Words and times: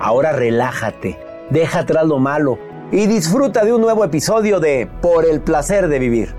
Ahora 0.00 0.32
relájate, 0.32 1.18
deja 1.50 1.80
atrás 1.80 2.06
lo 2.06 2.18
malo 2.18 2.58
y 2.92 3.06
disfruta 3.06 3.64
de 3.64 3.72
un 3.72 3.80
nuevo 3.80 4.04
episodio 4.04 4.60
de 4.60 4.88
Por 5.02 5.26
el 5.26 5.40
placer 5.40 5.88
de 5.88 5.98
vivir. 5.98 6.34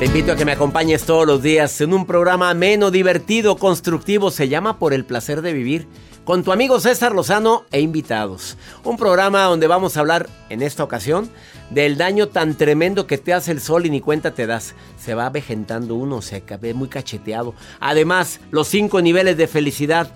Te 0.00 0.06
invito 0.06 0.32
a 0.32 0.36
que 0.36 0.44
me 0.44 0.52
acompañes 0.52 1.04
todos 1.04 1.24
los 1.24 1.40
días 1.40 1.80
en 1.80 1.94
un 1.94 2.04
programa 2.04 2.50
ameno, 2.50 2.90
divertido, 2.90 3.56
constructivo. 3.56 4.30
Se 4.30 4.48
llama 4.48 4.78
Por 4.78 4.92
el 4.92 5.04
placer 5.04 5.40
de 5.40 5.52
vivir. 5.52 5.86
Con 6.24 6.42
tu 6.42 6.50
amigo 6.50 6.80
César 6.80 7.14
Lozano 7.14 7.64
e 7.70 7.80
invitados. 7.80 8.58
Un 8.82 8.96
programa 8.96 9.44
donde 9.44 9.68
vamos 9.68 9.96
a 9.96 10.00
hablar, 10.00 10.28
en 10.50 10.60
esta 10.60 10.82
ocasión, 10.82 11.30
del 11.70 11.96
daño 11.96 12.28
tan 12.28 12.56
tremendo 12.56 13.06
que 13.06 13.16
te 13.16 13.32
hace 13.32 13.52
el 13.52 13.60
sol 13.60 13.86
y 13.86 13.90
ni 13.90 14.00
cuenta 14.00 14.32
te 14.32 14.48
das. 14.48 14.74
Se 14.98 15.14
va 15.14 15.26
avejentando 15.26 15.94
uno, 15.94 16.20
se 16.20 16.42
ve 16.60 16.74
muy 16.74 16.88
cacheteado. 16.88 17.54
Además, 17.78 18.40
los 18.50 18.66
cinco 18.66 19.00
niveles 19.00 19.36
de 19.36 19.46
felicidad. 19.46 20.10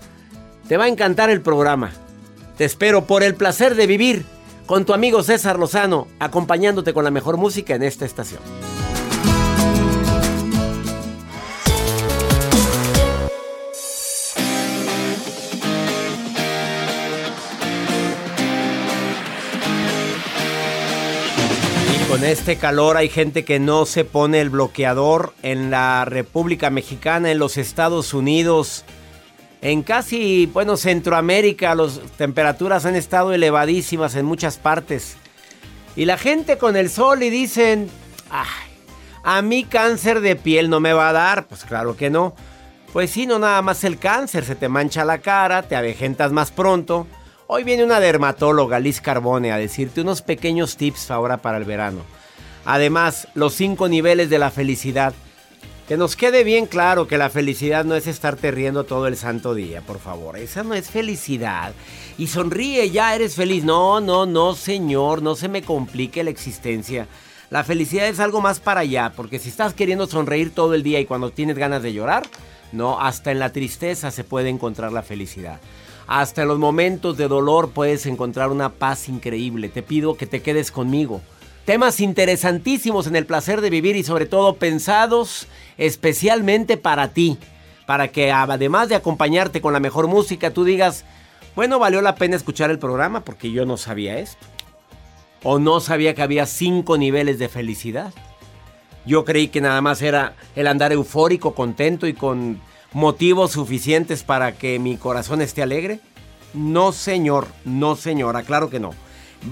Te 0.71 0.77
va 0.77 0.85
a 0.85 0.87
encantar 0.87 1.29
el 1.29 1.41
programa. 1.41 1.91
Te 2.55 2.63
espero 2.63 3.03
por 3.03 3.23
el 3.23 3.35
placer 3.35 3.75
de 3.75 3.87
vivir 3.87 4.23
con 4.65 4.85
tu 4.85 4.93
amigo 4.93 5.21
César 5.21 5.59
Lozano, 5.59 6.07
acompañándote 6.17 6.93
con 6.93 7.03
la 7.03 7.11
mejor 7.11 7.35
música 7.35 7.75
en 7.75 7.83
esta 7.83 8.05
estación. 8.05 8.39
Con 22.07 22.23
este 22.23 22.55
calor 22.55 22.95
hay 22.95 23.09
gente 23.09 23.43
que 23.43 23.59
no 23.59 23.85
se 23.85 24.05
pone 24.05 24.39
el 24.39 24.49
bloqueador 24.49 25.33
en 25.43 25.69
la 25.69 26.05
República 26.05 26.69
Mexicana, 26.69 27.29
en 27.29 27.39
los 27.39 27.57
Estados 27.57 28.13
Unidos, 28.13 28.85
en 29.61 29.83
casi, 29.83 30.47
bueno, 30.47 30.75
Centroamérica, 30.75 31.75
las 31.75 31.99
temperaturas 32.17 32.85
han 32.85 32.95
estado 32.95 33.33
elevadísimas 33.33 34.15
en 34.15 34.25
muchas 34.25 34.57
partes. 34.57 35.17
Y 35.95 36.05
la 36.05 36.17
gente 36.17 36.57
con 36.57 36.75
el 36.75 36.89
sol 36.89 37.21
y 37.21 37.29
dicen, 37.29 37.89
ay, 38.31 38.71
a 39.23 39.41
mí 39.41 39.63
cáncer 39.63 40.21
de 40.21 40.35
piel 40.35 40.69
no 40.69 40.79
me 40.79 40.93
va 40.93 41.09
a 41.09 41.13
dar. 41.13 41.47
Pues 41.47 41.63
claro 41.63 41.95
que 41.95 42.09
no. 42.09 42.33
Pues 42.91 43.11
sí, 43.11 43.25
no 43.27 43.39
nada 43.39 43.61
más 43.61 43.83
el 43.83 43.99
cáncer, 43.99 44.43
se 44.43 44.55
te 44.55 44.67
mancha 44.67 45.05
la 45.05 45.19
cara, 45.19 45.63
te 45.63 45.75
avejentas 45.75 46.31
más 46.31 46.51
pronto. 46.51 47.07
Hoy 47.47 47.63
viene 47.63 47.83
una 47.83 47.99
dermatóloga, 47.99 48.79
Liz 48.79 48.99
Carbone, 48.99 49.51
a 49.51 49.57
decirte 49.57 50.01
unos 50.01 50.21
pequeños 50.21 50.75
tips 50.75 51.11
ahora 51.11 51.37
para 51.37 51.57
el 51.57 51.65
verano. 51.65 52.01
Además, 52.65 53.27
los 53.33 53.53
cinco 53.53 53.87
niveles 53.87 54.29
de 54.29 54.39
la 54.39 54.51
felicidad. 54.51 55.13
Que 55.91 55.97
nos 55.97 56.15
quede 56.15 56.45
bien 56.45 56.67
claro 56.67 57.05
que 57.05 57.17
la 57.17 57.29
felicidad 57.29 57.83
no 57.83 57.95
es 57.95 58.07
estarte 58.07 58.49
riendo 58.49 58.85
todo 58.85 59.07
el 59.07 59.17
santo 59.17 59.53
día, 59.53 59.81
por 59.81 59.99
favor. 59.99 60.37
Esa 60.37 60.63
no 60.63 60.73
es 60.73 60.89
felicidad. 60.89 61.73
Y 62.17 62.27
sonríe, 62.27 62.91
ya 62.91 63.13
eres 63.13 63.35
feliz. 63.35 63.65
No, 63.65 63.99
no, 63.99 64.25
no, 64.25 64.55
señor, 64.55 65.21
no 65.21 65.35
se 65.35 65.49
me 65.49 65.63
complique 65.63 66.23
la 66.23 66.29
existencia. 66.29 67.09
La 67.49 67.65
felicidad 67.65 68.07
es 68.07 68.21
algo 68.21 68.39
más 68.39 68.61
para 68.61 68.79
allá, 68.79 69.11
porque 69.17 69.37
si 69.37 69.49
estás 69.49 69.73
queriendo 69.73 70.07
sonreír 70.07 70.55
todo 70.55 70.75
el 70.75 70.81
día 70.81 71.01
y 71.01 71.05
cuando 71.05 71.31
tienes 71.31 71.57
ganas 71.57 71.83
de 71.83 71.91
llorar, 71.91 72.23
no, 72.71 72.97
hasta 73.01 73.33
en 73.33 73.39
la 73.39 73.51
tristeza 73.51 74.11
se 74.11 74.23
puede 74.23 74.47
encontrar 74.47 74.93
la 74.93 75.03
felicidad. 75.03 75.59
Hasta 76.07 76.43
en 76.43 76.47
los 76.47 76.57
momentos 76.57 77.17
de 77.17 77.27
dolor 77.27 77.71
puedes 77.71 78.05
encontrar 78.05 78.49
una 78.51 78.69
paz 78.69 79.09
increíble. 79.09 79.67
Te 79.67 79.83
pido 79.83 80.15
que 80.15 80.25
te 80.25 80.41
quedes 80.41 80.71
conmigo. 80.71 81.19
Temas 81.65 81.99
interesantísimos 81.99 83.07
en 83.07 83.15
el 83.15 83.25
placer 83.25 83.61
de 83.61 83.69
vivir 83.69 83.95
y 83.95 84.03
sobre 84.03 84.25
todo 84.25 84.55
pensados 84.55 85.47
especialmente 85.77 86.77
para 86.77 87.09
ti. 87.09 87.37
Para 87.85 88.07
que 88.07 88.31
además 88.31 88.89
de 88.89 88.95
acompañarte 88.95 89.61
con 89.61 89.73
la 89.73 89.79
mejor 89.79 90.07
música, 90.07 90.51
tú 90.51 90.63
digas, 90.63 91.05
bueno, 91.55 91.79
valió 91.79 92.01
la 92.01 92.15
pena 92.15 92.35
escuchar 92.35 92.71
el 92.71 92.79
programa 92.79 93.23
porque 93.23 93.51
yo 93.51 93.65
no 93.65 93.77
sabía 93.77 94.17
esto. 94.17 94.45
O 95.43 95.59
no 95.59 95.79
sabía 95.79 96.15
que 96.15 96.21
había 96.21 96.45
cinco 96.45 96.97
niveles 96.97 97.39
de 97.39 97.49
felicidad. 97.49 98.13
Yo 99.05 99.25
creí 99.25 99.47
que 99.47 99.61
nada 99.61 99.81
más 99.81 100.01
era 100.01 100.35
el 100.55 100.67
andar 100.67 100.91
eufórico, 100.91 101.53
contento 101.55 102.07
y 102.07 102.13
con 102.13 102.61
motivos 102.93 103.51
suficientes 103.51 104.23
para 104.23 104.53
que 104.53 104.79
mi 104.79 104.97
corazón 104.97 105.41
esté 105.41 105.61
alegre? 105.61 105.99
No, 106.53 106.91
señor, 106.91 107.47
no, 107.65 107.95
señora, 107.95 108.43
claro 108.43 108.69
que 108.69 108.79
no. 108.79 108.91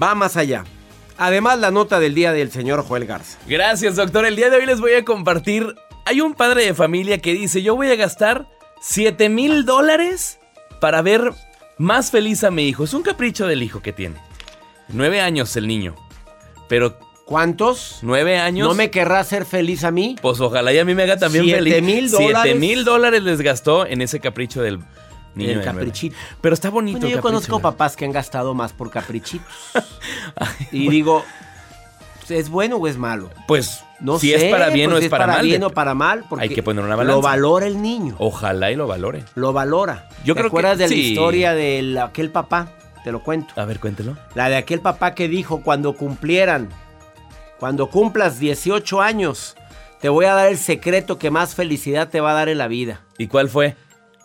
Va 0.00 0.14
más 0.14 0.36
allá. 0.36 0.64
Además, 1.20 1.58
la 1.58 1.70
nota 1.70 2.00
del 2.00 2.14
día 2.14 2.32
del 2.32 2.50
señor 2.50 2.82
Joel 2.82 3.04
Garza. 3.04 3.36
Gracias, 3.46 3.96
doctor. 3.96 4.24
El 4.24 4.36
día 4.36 4.48
de 4.48 4.56
hoy 4.56 4.64
les 4.64 4.80
voy 4.80 4.94
a 4.94 5.04
compartir. 5.04 5.74
Hay 6.06 6.22
un 6.22 6.32
padre 6.32 6.64
de 6.64 6.72
familia 6.72 7.18
que 7.18 7.34
dice: 7.34 7.60
Yo 7.60 7.76
voy 7.76 7.88
a 7.90 7.94
gastar 7.96 8.46
7 8.80 9.28
mil 9.28 9.66
dólares 9.66 10.38
para 10.80 11.02
ver 11.02 11.32
más 11.76 12.10
feliz 12.10 12.42
a 12.42 12.50
mi 12.50 12.66
hijo. 12.66 12.84
Es 12.84 12.94
un 12.94 13.02
capricho 13.02 13.46
del 13.46 13.62
hijo 13.62 13.82
que 13.82 13.92
tiene. 13.92 14.16
Nueve 14.88 15.20
años 15.20 15.54
el 15.56 15.68
niño. 15.68 15.94
Pero 16.68 16.98
¿Cuántos? 17.26 17.98
Nueve 18.02 18.38
años. 18.38 18.66
¿No 18.66 18.74
me 18.74 18.90
querrá 18.90 19.20
hacer 19.20 19.44
feliz 19.44 19.84
a 19.84 19.92
mí? 19.92 20.16
Pues 20.20 20.40
ojalá 20.40 20.72
y 20.72 20.78
a 20.78 20.84
mí 20.84 20.96
me 20.96 21.04
haga 21.04 21.16
también 21.16 21.44
¿Siete 21.44 21.58
feliz. 21.58 21.82
mil 21.82 22.10
dólares? 22.10 22.38
Siete 22.42 22.58
mil 22.58 22.84
dólares 22.84 23.22
les 23.22 23.40
gastó 23.40 23.86
en 23.86 24.00
ese 24.02 24.18
capricho 24.18 24.62
del 24.62 24.80
niño. 25.34 25.50
El 25.52 25.62
caprichito. 25.62 26.16
Pero 26.40 26.54
está 26.54 26.70
bonito. 26.70 26.98
Bueno, 26.98 27.08
yo 27.10 27.16
capricho, 27.16 27.28
conozco 27.28 27.56
¿no? 27.56 27.62
papás 27.62 27.96
que 27.96 28.04
han 28.04 28.12
gastado 28.12 28.54
más 28.54 28.72
por 28.72 28.90
caprichitos. 28.90 29.46
y 30.72 30.88
digo, 30.88 31.24
¿es 32.28 32.48
bueno 32.48 32.76
o 32.76 32.86
es 32.86 32.96
malo? 32.96 33.30
Pues 33.46 33.84
No 34.00 34.18
si 34.18 34.30
sé, 34.30 34.46
es 34.46 34.52
para 34.52 34.70
bien 34.70 34.90
pues, 34.90 34.98
o 34.98 35.00
si 35.00 35.04
es 35.06 35.10
para 35.10 35.26
mal. 35.26 35.44
bien 35.44 35.62
o 35.64 35.70
para 35.70 35.94
mal, 35.94 36.24
porque 36.28 36.44
Hay 36.44 36.48
que 36.54 36.62
poner 36.62 36.84
una 36.84 36.94
Lo 36.94 36.98
balanza. 36.98 37.20
valora 37.28 37.66
el 37.66 37.80
niño. 37.82 38.14
Ojalá 38.18 38.70
y 38.70 38.76
lo 38.76 38.86
valore. 38.86 39.24
Lo 39.34 39.52
valora. 39.52 40.08
Yo 40.24 40.34
¿Te 40.34 40.40
creo 40.40 40.44
que 40.44 40.46
acuerdas 40.48 40.78
de 40.78 40.88
la 40.88 40.94
historia 40.94 41.54
de 41.54 41.98
aquel 42.02 42.30
papá? 42.30 42.68
Te 43.04 43.12
lo 43.12 43.22
cuento. 43.22 43.54
A 43.56 43.64
ver, 43.64 43.80
cuéntelo. 43.80 44.16
La 44.34 44.48
de 44.50 44.56
aquel 44.56 44.80
papá 44.80 45.14
que 45.14 45.26
dijo 45.28 45.62
cuando 45.62 45.94
cumplieran, 45.94 46.68
cuando 47.58 47.88
cumplas 47.88 48.38
18 48.38 49.00
años, 49.00 49.56
te 50.00 50.08
voy 50.10 50.26
a 50.26 50.34
dar 50.34 50.48
el 50.48 50.58
secreto 50.58 51.18
que 51.18 51.30
más 51.30 51.54
felicidad 51.54 52.08
te 52.08 52.20
va 52.20 52.32
a 52.32 52.34
dar 52.34 52.48
en 52.50 52.58
la 52.58 52.68
vida. 52.68 53.00
¿Y 53.18 53.26
cuál 53.26 53.48
fue? 53.48 53.74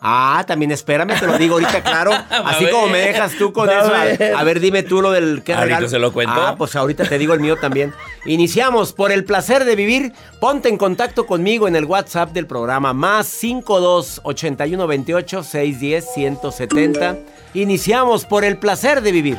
Ah, 0.00 0.44
también 0.46 0.70
espérame, 0.72 1.18
te 1.18 1.26
lo 1.26 1.38
digo 1.38 1.54
ahorita, 1.54 1.82
claro. 1.82 2.12
Así 2.30 2.68
como 2.70 2.88
me 2.88 2.98
dejas 2.98 3.32
tú 3.38 3.52
con 3.52 3.68
eso. 3.68 3.94
A, 3.94 4.04
ver. 4.04 4.34
a 4.34 4.44
ver, 4.44 4.60
dime 4.60 4.82
tú 4.82 5.00
lo 5.00 5.10
del 5.10 5.42
regalo. 5.44 5.88
se 5.88 5.98
lo 5.98 6.12
cuento. 6.12 6.34
Ah, 6.36 6.54
pues 6.56 6.76
ahorita 6.76 7.04
te 7.04 7.18
digo 7.18 7.32
el 7.34 7.40
mío 7.40 7.56
también. 7.56 7.94
Iniciamos 8.26 8.92
por 8.92 9.10
el 9.10 9.24
placer 9.24 9.64
de 9.64 9.74
vivir. 9.74 10.12
Ponte 10.38 10.68
en 10.68 10.76
contacto 10.76 11.26
conmigo 11.26 11.66
en 11.66 11.76
el 11.76 11.86
WhatsApp 11.86 12.32
del 12.32 12.46
programa 12.46 12.92
más 12.92 13.26
52 13.26 14.20
81 14.22 14.86
28 14.86 15.42
610 15.42 16.12
170. 16.14 17.16
Iniciamos 17.54 18.26
por 18.26 18.44
el 18.44 18.58
placer 18.58 19.00
de 19.00 19.12
vivir. 19.12 19.38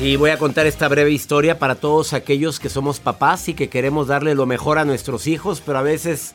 Y 0.00 0.14
voy 0.14 0.30
a 0.30 0.38
contar 0.38 0.66
esta 0.66 0.86
breve 0.86 1.10
historia 1.10 1.58
para 1.58 1.74
todos 1.74 2.12
aquellos 2.12 2.60
que 2.60 2.68
somos 2.68 3.00
papás 3.00 3.48
y 3.48 3.54
que 3.54 3.68
queremos 3.68 4.06
darle 4.06 4.36
lo 4.36 4.46
mejor 4.46 4.78
a 4.78 4.84
nuestros 4.84 5.26
hijos, 5.26 5.60
pero 5.60 5.78
a 5.78 5.82
veces 5.82 6.34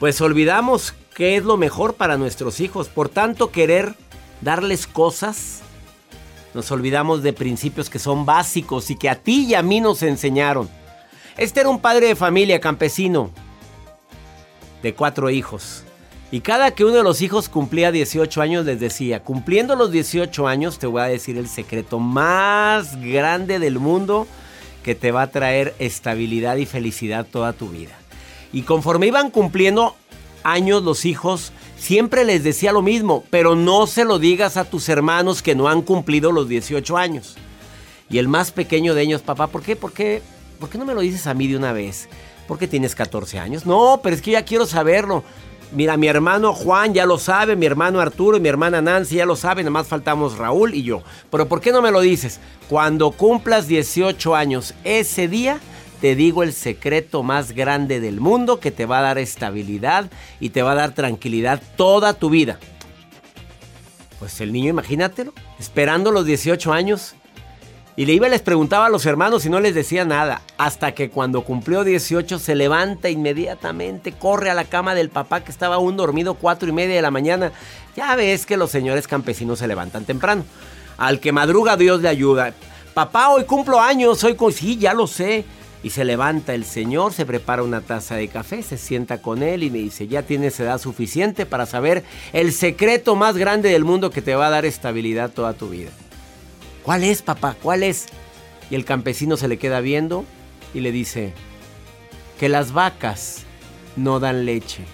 pues 0.00 0.20
olvidamos 0.20 0.92
qué 1.14 1.36
es 1.36 1.44
lo 1.44 1.56
mejor 1.56 1.94
para 1.94 2.18
nuestros 2.18 2.58
hijos. 2.58 2.88
Por 2.88 3.08
tanto, 3.08 3.52
querer 3.52 3.94
darles 4.40 4.88
cosas, 4.88 5.62
nos 6.52 6.72
olvidamos 6.72 7.22
de 7.22 7.32
principios 7.32 7.88
que 7.88 8.00
son 8.00 8.26
básicos 8.26 8.90
y 8.90 8.96
que 8.96 9.08
a 9.08 9.22
ti 9.22 9.46
y 9.46 9.54
a 9.54 9.62
mí 9.62 9.80
nos 9.80 10.02
enseñaron. 10.02 10.68
Este 11.36 11.60
era 11.60 11.68
un 11.68 11.80
padre 11.80 12.08
de 12.08 12.16
familia 12.16 12.60
campesino 12.60 13.30
de 14.82 14.94
cuatro 14.94 15.30
hijos. 15.30 15.84
Y 16.30 16.40
cada 16.40 16.72
que 16.72 16.84
uno 16.84 16.96
de 16.96 17.02
los 17.02 17.22
hijos 17.22 17.48
cumplía 17.48 17.92
18 17.92 18.40
años 18.42 18.64
les 18.66 18.80
decía, 18.80 19.20
cumpliendo 19.20 19.76
los 19.76 19.92
18 19.92 20.48
años 20.48 20.78
te 20.78 20.86
voy 20.86 21.02
a 21.02 21.06
decir 21.06 21.38
el 21.38 21.48
secreto 21.48 22.00
más 22.00 23.00
grande 23.00 23.58
del 23.58 23.78
mundo 23.78 24.26
que 24.82 24.94
te 24.94 25.12
va 25.12 25.22
a 25.22 25.30
traer 25.30 25.74
estabilidad 25.78 26.56
y 26.56 26.66
felicidad 26.66 27.26
toda 27.30 27.52
tu 27.52 27.68
vida. 27.68 27.94
Y 28.52 28.62
conforme 28.62 29.06
iban 29.06 29.30
cumpliendo 29.30 29.96
años 30.44 30.82
los 30.82 31.04
hijos, 31.04 31.52
siempre 31.76 32.24
les 32.24 32.44
decía 32.44 32.72
lo 32.72 32.82
mismo, 32.82 33.24
pero 33.30 33.56
no 33.56 33.86
se 33.86 34.04
lo 34.04 34.18
digas 34.18 34.56
a 34.56 34.64
tus 34.64 34.88
hermanos 34.88 35.42
que 35.42 35.54
no 35.54 35.68
han 35.68 35.82
cumplido 35.82 36.32
los 36.32 36.48
18 36.48 36.96
años. 36.96 37.36
Y 38.10 38.18
el 38.18 38.28
más 38.28 38.52
pequeño 38.52 38.94
de 38.94 39.02
ellos, 39.02 39.22
papá, 39.22 39.46
¿por 39.46 39.62
qué? 39.62 39.74
¿Por 39.74 39.92
qué? 39.92 40.22
¿Por 40.60 40.68
qué 40.68 40.78
no 40.78 40.84
me 40.84 40.94
lo 40.94 41.00
dices 41.00 41.26
a 41.26 41.34
mí 41.34 41.48
de 41.48 41.56
una 41.56 41.72
vez? 41.72 42.08
Porque 42.46 42.68
tienes 42.68 42.94
14 42.94 43.38
años. 43.38 43.66
No, 43.66 44.00
pero 44.02 44.14
es 44.14 44.22
que 44.22 44.32
ya 44.32 44.44
quiero 44.44 44.66
saberlo. 44.66 45.24
Mira, 45.74 45.96
mi 45.96 46.06
hermano 46.06 46.52
Juan 46.52 46.94
ya 46.94 47.04
lo 47.04 47.18
sabe, 47.18 47.56
mi 47.56 47.66
hermano 47.66 47.98
Arturo 47.98 48.36
y 48.36 48.40
mi 48.40 48.48
hermana 48.48 48.80
Nancy 48.80 49.16
ya 49.16 49.26
lo 49.26 49.34
saben, 49.34 49.64
nada 49.64 49.72
más 49.72 49.88
faltamos 49.88 50.38
Raúl 50.38 50.72
y 50.72 50.84
yo. 50.84 51.02
Pero 51.32 51.48
¿por 51.48 51.60
qué 51.60 51.72
no 51.72 51.82
me 51.82 51.90
lo 51.90 52.00
dices? 52.00 52.38
Cuando 52.68 53.10
cumplas 53.10 53.66
18 53.66 54.36
años, 54.36 54.72
ese 54.84 55.26
día 55.26 55.58
te 56.00 56.14
digo 56.14 56.44
el 56.44 56.52
secreto 56.52 57.24
más 57.24 57.50
grande 57.50 57.98
del 57.98 58.20
mundo 58.20 58.60
que 58.60 58.70
te 58.70 58.86
va 58.86 59.00
a 59.00 59.02
dar 59.02 59.18
estabilidad 59.18 60.12
y 60.38 60.50
te 60.50 60.62
va 60.62 60.72
a 60.72 60.76
dar 60.76 60.94
tranquilidad 60.94 61.60
toda 61.76 62.14
tu 62.14 62.30
vida. 62.30 62.60
Pues 64.20 64.40
el 64.40 64.52
niño, 64.52 64.70
imagínatelo, 64.70 65.32
esperando 65.58 66.12
los 66.12 66.24
18 66.24 66.72
años. 66.72 67.16
Y 67.96 68.06
le 68.06 68.12
iba 68.12 68.26
y 68.26 68.30
les 68.30 68.42
preguntaba 68.42 68.86
a 68.86 68.88
los 68.88 69.06
hermanos 69.06 69.46
y 69.46 69.50
no 69.50 69.60
les 69.60 69.72
decía 69.72 70.04
nada. 70.04 70.42
Hasta 70.58 70.92
que 70.92 71.10
cuando 71.10 71.42
cumplió 71.42 71.84
18 71.84 72.40
se 72.40 72.56
levanta 72.56 73.08
inmediatamente, 73.08 74.10
corre 74.10 74.50
a 74.50 74.54
la 74.54 74.64
cama 74.64 74.96
del 74.96 75.10
papá 75.10 75.44
que 75.44 75.52
estaba 75.52 75.76
aún 75.76 75.96
dormido 75.96 76.34
cuatro 76.34 76.68
y 76.68 76.72
media 76.72 76.96
de 76.96 77.02
la 77.02 77.12
mañana. 77.12 77.52
Ya 77.96 78.16
ves 78.16 78.46
que 78.46 78.56
los 78.56 78.72
señores 78.72 79.06
campesinos 79.06 79.60
se 79.60 79.68
levantan 79.68 80.04
temprano. 80.04 80.44
Al 80.96 81.20
que 81.20 81.30
madruga 81.30 81.76
Dios 81.76 82.02
le 82.02 82.08
ayuda. 82.08 82.52
Papá, 82.94 83.28
hoy 83.28 83.44
cumplo 83.44 83.80
años, 83.80 84.24
hoy... 84.24 84.34
cu-". 84.34 84.50
Sí, 84.50 84.76
ya 84.76 84.92
lo 84.92 85.06
sé. 85.06 85.44
Y 85.84 85.90
se 85.90 86.04
levanta 86.04 86.54
el 86.54 86.64
señor, 86.64 87.12
se 87.12 87.26
prepara 87.26 87.62
una 87.62 87.82
taza 87.82 88.16
de 88.16 88.26
café, 88.26 88.62
se 88.62 88.78
sienta 88.78 89.20
con 89.20 89.42
él 89.42 89.62
y 89.62 89.70
me 89.70 89.78
dice, 89.78 90.08
ya 90.08 90.22
tienes 90.22 90.58
edad 90.58 90.78
suficiente 90.78 91.44
para 91.44 91.66
saber 91.66 92.02
el 92.32 92.52
secreto 92.52 93.14
más 93.16 93.36
grande 93.36 93.68
del 93.68 93.84
mundo 93.84 94.10
que 94.10 94.22
te 94.22 94.34
va 94.34 94.46
a 94.46 94.50
dar 94.50 94.64
estabilidad 94.64 95.30
toda 95.30 95.52
tu 95.52 95.68
vida. 95.68 95.90
¿Cuál 96.84 97.02
es, 97.02 97.22
papá? 97.22 97.56
¿Cuál 97.60 97.82
es? 97.82 98.06
Y 98.70 98.74
el 98.74 98.84
campesino 98.84 99.36
se 99.36 99.48
le 99.48 99.58
queda 99.58 99.80
viendo 99.80 100.24
y 100.74 100.80
le 100.80 100.92
dice 100.92 101.32
que 102.38 102.50
las 102.50 102.72
vacas 102.72 103.44
no 103.96 104.20
dan 104.20 104.44
leche. 104.44 104.84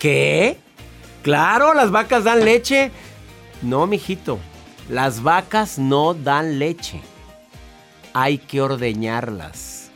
¿Qué? 0.00 0.58
Claro, 1.22 1.74
las 1.74 1.92
vacas 1.92 2.24
dan 2.24 2.44
leche. 2.44 2.90
No, 3.62 3.86
mijito, 3.86 4.38
las 4.88 5.22
vacas 5.22 5.78
no 5.78 6.12
dan 6.12 6.58
leche. 6.58 7.00
Hay 8.12 8.38
que 8.38 8.60
ordeñarlas. 8.60 9.90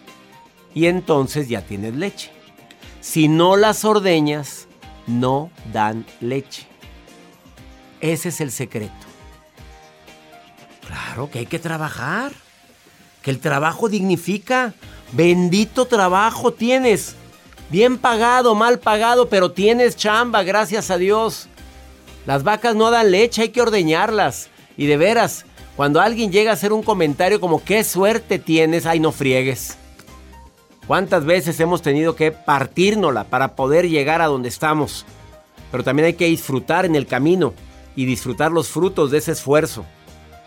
Y 0.74 0.86
entonces 0.86 1.48
ya 1.48 1.62
tienes 1.62 1.96
leche. 1.96 2.30
Si 3.00 3.26
no 3.26 3.56
las 3.56 3.84
ordeñas, 3.84 4.68
no 5.08 5.50
dan 5.72 6.06
leche. 6.20 6.66
Ese 8.00 8.28
es 8.28 8.40
el 8.40 8.52
secreto. 8.52 9.09
Claro 10.90 11.30
que 11.30 11.38
hay 11.38 11.46
que 11.46 11.60
trabajar. 11.60 12.32
Que 13.22 13.30
el 13.30 13.38
trabajo 13.38 13.88
dignifica. 13.88 14.74
Bendito 15.12 15.86
trabajo 15.86 16.52
tienes. 16.52 17.14
Bien 17.70 17.96
pagado, 17.98 18.56
mal 18.56 18.80
pagado, 18.80 19.28
pero 19.28 19.52
tienes 19.52 19.94
chamba, 19.94 20.42
gracias 20.42 20.90
a 20.90 20.98
Dios. 20.98 21.46
Las 22.26 22.42
vacas 22.42 22.74
no 22.74 22.90
dan 22.90 23.12
leche, 23.12 23.42
hay 23.42 23.48
que 23.50 23.62
ordeñarlas. 23.62 24.50
Y 24.76 24.86
de 24.86 24.96
veras, 24.96 25.44
cuando 25.76 26.00
alguien 26.00 26.32
llega 26.32 26.50
a 26.50 26.54
hacer 26.54 26.72
un 26.72 26.82
comentario 26.82 27.40
como 27.40 27.62
qué 27.62 27.84
suerte 27.84 28.40
tienes, 28.40 28.86
ay 28.86 28.98
no 28.98 29.12
friegues. 29.12 29.78
¿Cuántas 30.88 31.24
veces 31.24 31.60
hemos 31.60 31.82
tenido 31.82 32.16
que 32.16 32.32
partírnosla 32.32 33.24
para 33.24 33.54
poder 33.54 33.88
llegar 33.88 34.20
a 34.20 34.26
donde 34.26 34.48
estamos? 34.48 35.06
Pero 35.70 35.84
también 35.84 36.06
hay 36.06 36.14
que 36.14 36.26
disfrutar 36.26 36.84
en 36.84 36.96
el 36.96 37.06
camino 37.06 37.54
y 37.94 38.06
disfrutar 38.06 38.50
los 38.50 38.68
frutos 38.68 39.12
de 39.12 39.18
ese 39.18 39.32
esfuerzo. 39.32 39.86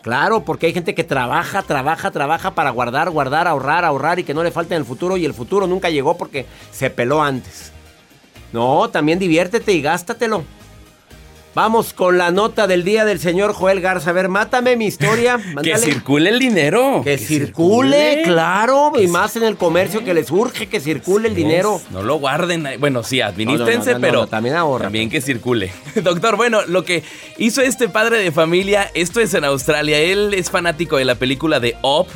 Claro, 0.03 0.43
porque 0.43 0.65
hay 0.65 0.73
gente 0.73 0.93
que 0.93 1.05
trabaja, 1.05 1.61
trabaja, 1.61 2.11
trabaja 2.11 2.53
para 2.53 2.71
guardar, 2.71 3.09
guardar, 3.09 3.47
ahorrar, 3.47 3.85
ahorrar 3.85 4.19
y 4.19 4.25
que 4.25 4.33
no 4.33 4.43
le 4.43 4.51
falte 4.51 4.75
en 4.75 4.81
el 4.81 4.85
futuro 4.85 5.15
y 5.15 5.23
el 5.23 5.33
futuro 5.33 5.65
nunca 5.65 5.89
llegó 5.89 6.17
porque 6.17 6.45
se 6.71 6.89
peló 6.89 7.23
antes. 7.23 7.71
No, 8.51 8.89
también 8.89 9.17
diviértete 9.17 9.71
y 9.71 9.81
gástatelo. 9.81 10.43
Vamos 11.55 11.93
con 11.93 12.17
la 12.17 12.31
nota 12.31 12.65
del 12.65 12.83
día 12.83 13.05
del 13.05 13.19
señor 13.19 13.53
Joel 13.53 13.79
Garza. 13.79 14.09
A 14.09 14.13
ver, 14.13 14.27
mátame 14.27 14.75
mi 14.75 14.87
historia. 14.87 15.39
que 15.63 15.77
circule 15.77 16.31
el 16.31 16.39
dinero. 16.39 17.01
Que, 17.03 17.19
circule, 17.19 18.23
claro. 18.23 18.93
Y 18.99 19.05
más 19.05 19.35
en 19.35 19.43
el 19.43 19.55
comercio 19.55 20.03
que 20.03 20.15
les 20.15 20.31
urge 20.31 20.67
que 20.67 20.79
circule 20.79 21.27
el 21.27 21.35
dinero. 21.35 21.79
No 21.91 22.01
lo 22.01 22.15
guarden. 22.15 22.67
Bueno, 22.79 23.03
sí, 23.03 23.21
administrense, 23.21 23.97
pero 23.99 24.25
también 24.25 24.55
ahorra. 24.55 24.85
También 24.85 25.11
que 25.11 25.21
circule. 25.21 25.71
Doctor, 25.95 26.37
bueno, 26.37 26.61
lo 26.65 26.83
que 26.85 27.03
hizo 27.37 27.61
este 27.61 27.87
padre 27.87 28.17
de 28.17 28.31
familia, 28.31 28.89
esto 28.95 29.19
es 29.19 29.35
en 29.35 29.45
Australia. 29.45 29.99
Él 29.99 30.33
es 30.33 30.49
fanático 30.49 30.97
de 30.97 31.05
la 31.05 31.15
película 31.15 31.59
de 31.59 31.75
Up 31.83 32.07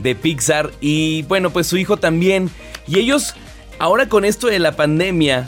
de 0.00 0.16
Pixar 0.16 0.72
y 0.80 1.22
bueno, 1.22 1.50
pues 1.50 1.68
su 1.68 1.76
hijo 1.76 1.96
también. 1.96 2.50
Y 2.88 2.98
ellos, 2.98 3.36
ahora 3.78 4.08
con 4.08 4.24
esto 4.24 4.48
de 4.48 4.58
la 4.58 4.72
pandemia, 4.72 5.46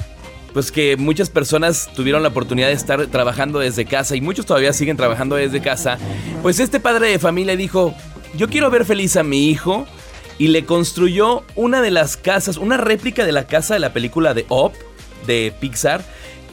pues 0.52 0.70
que 0.70 0.96
muchas 0.96 1.30
personas 1.30 1.90
tuvieron 1.94 2.22
la 2.22 2.28
oportunidad 2.28 2.68
de 2.68 2.74
estar 2.74 3.06
trabajando 3.06 3.58
desde 3.58 3.84
casa 3.84 4.16
y 4.16 4.20
muchos 4.20 4.46
todavía 4.46 4.72
siguen 4.72 4.96
trabajando 4.96 5.36
desde 5.36 5.60
casa, 5.60 5.98
pues 6.42 6.60
este 6.60 6.80
padre 6.80 7.08
de 7.08 7.18
familia 7.18 7.56
dijo, 7.56 7.94
yo 8.36 8.48
quiero 8.48 8.70
ver 8.70 8.84
feliz 8.84 9.16
a 9.16 9.22
mi 9.22 9.48
hijo 9.48 9.86
y 10.38 10.48
le 10.48 10.64
construyó 10.64 11.44
una 11.54 11.82
de 11.82 11.90
las 11.90 12.16
casas, 12.16 12.56
una 12.56 12.76
réplica 12.76 13.24
de 13.24 13.32
la 13.32 13.46
casa 13.46 13.74
de 13.74 13.80
la 13.80 13.92
película 13.92 14.34
de 14.34 14.46
Up 14.48 14.72
de 15.26 15.52
Pixar 15.60 16.04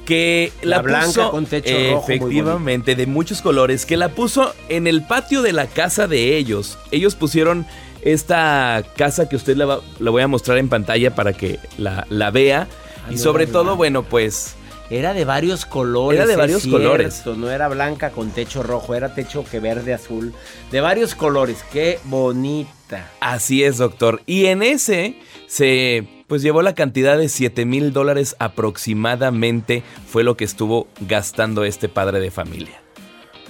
que 0.05 0.51
la, 0.63 0.81
blanca 0.81 1.29
con 1.29 1.45
techo 1.45 1.71
rojo 1.91 2.03
efectivamente 2.09 2.95
de 2.95 3.05
muchos 3.05 3.43
colores 3.43 3.85
que 3.85 3.95
la 3.95 4.09
puso 4.09 4.55
en 4.67 4.87
el 4.87 5.03
patio 5.03 5.43
de 5.43 5.53
la 5.53 5.67
casa 5.67 6.07
de 6.07 6.35
ellos. 6.35 6.79
Ellos 6.89 7.13
pusieron 7.13 7.67
esta 8.01 8.83
casa 8.97 9.29
que 9.29 9.35
usted 9.35 9.55
la, 9.55 9.79
voy 9.99 10.21
a 10.23 10.27
mostrar 10.27 10.57
en 10.57 10.67
pantalla 10.67 11.13
para 11.13 11.33
que 11.33 11.59
la, 11.77 12.07
la 12.09 12.31
vea 12.31 12.67
y 13.09 13.17
sobre 13.17 13.47
todo, 13.47 13.75
bueno, 13.75 14.03
pues... 14.03 14.55
Era 14.89 15.13
de 15.13 15.23
varios 15.23 15.65
colores. 15.67 16.19
Era 16.19 16.27
de 16.27 16.35
varios 16.35 16.65
colores. 16.65 17.23
No 17.25 17.51
era 17.51 17.67
blanca 17.67 18.09
con 18.09 18.31
techo 18.31 18.63
rojo, 18.63 18.95
era 18.95 19.13
techo 19.13 19.43
que 19.43 19.59
verde, 19.59 19.93
azul. 19.93 20.33
De 20.71 20.81
varios 20.81 21.13
colores. 21.13 21.63
Qué 21.71 21.99
bonita. 22.05 23.07
Así 23.19 23.63
es, 23.63 23.77
doctor. 23.77 24.23
Y 24.25 24.47
en 24.47 24.63
ese 24.63 25.15
se 25.45 26.07
pues 26.25 26.41
llevó 26.41 26.61
la 26.61 26.75
cantidad 26.75 27.17
de 27.17 27.29
7 27.29 27.65
mil 27.65 27.93
dólares 27.93 28.35
aproximadamente. 28.39 29.83
Fue 30.07 30.23
lo 30.23 30.35
que 30.37 30.45
estuvo 30.45 30.87
gastando 31.01 31.63
este 31.65 31.87
padre 31.87 32.19
de 32.19 32.31
familia. 32.31 32.81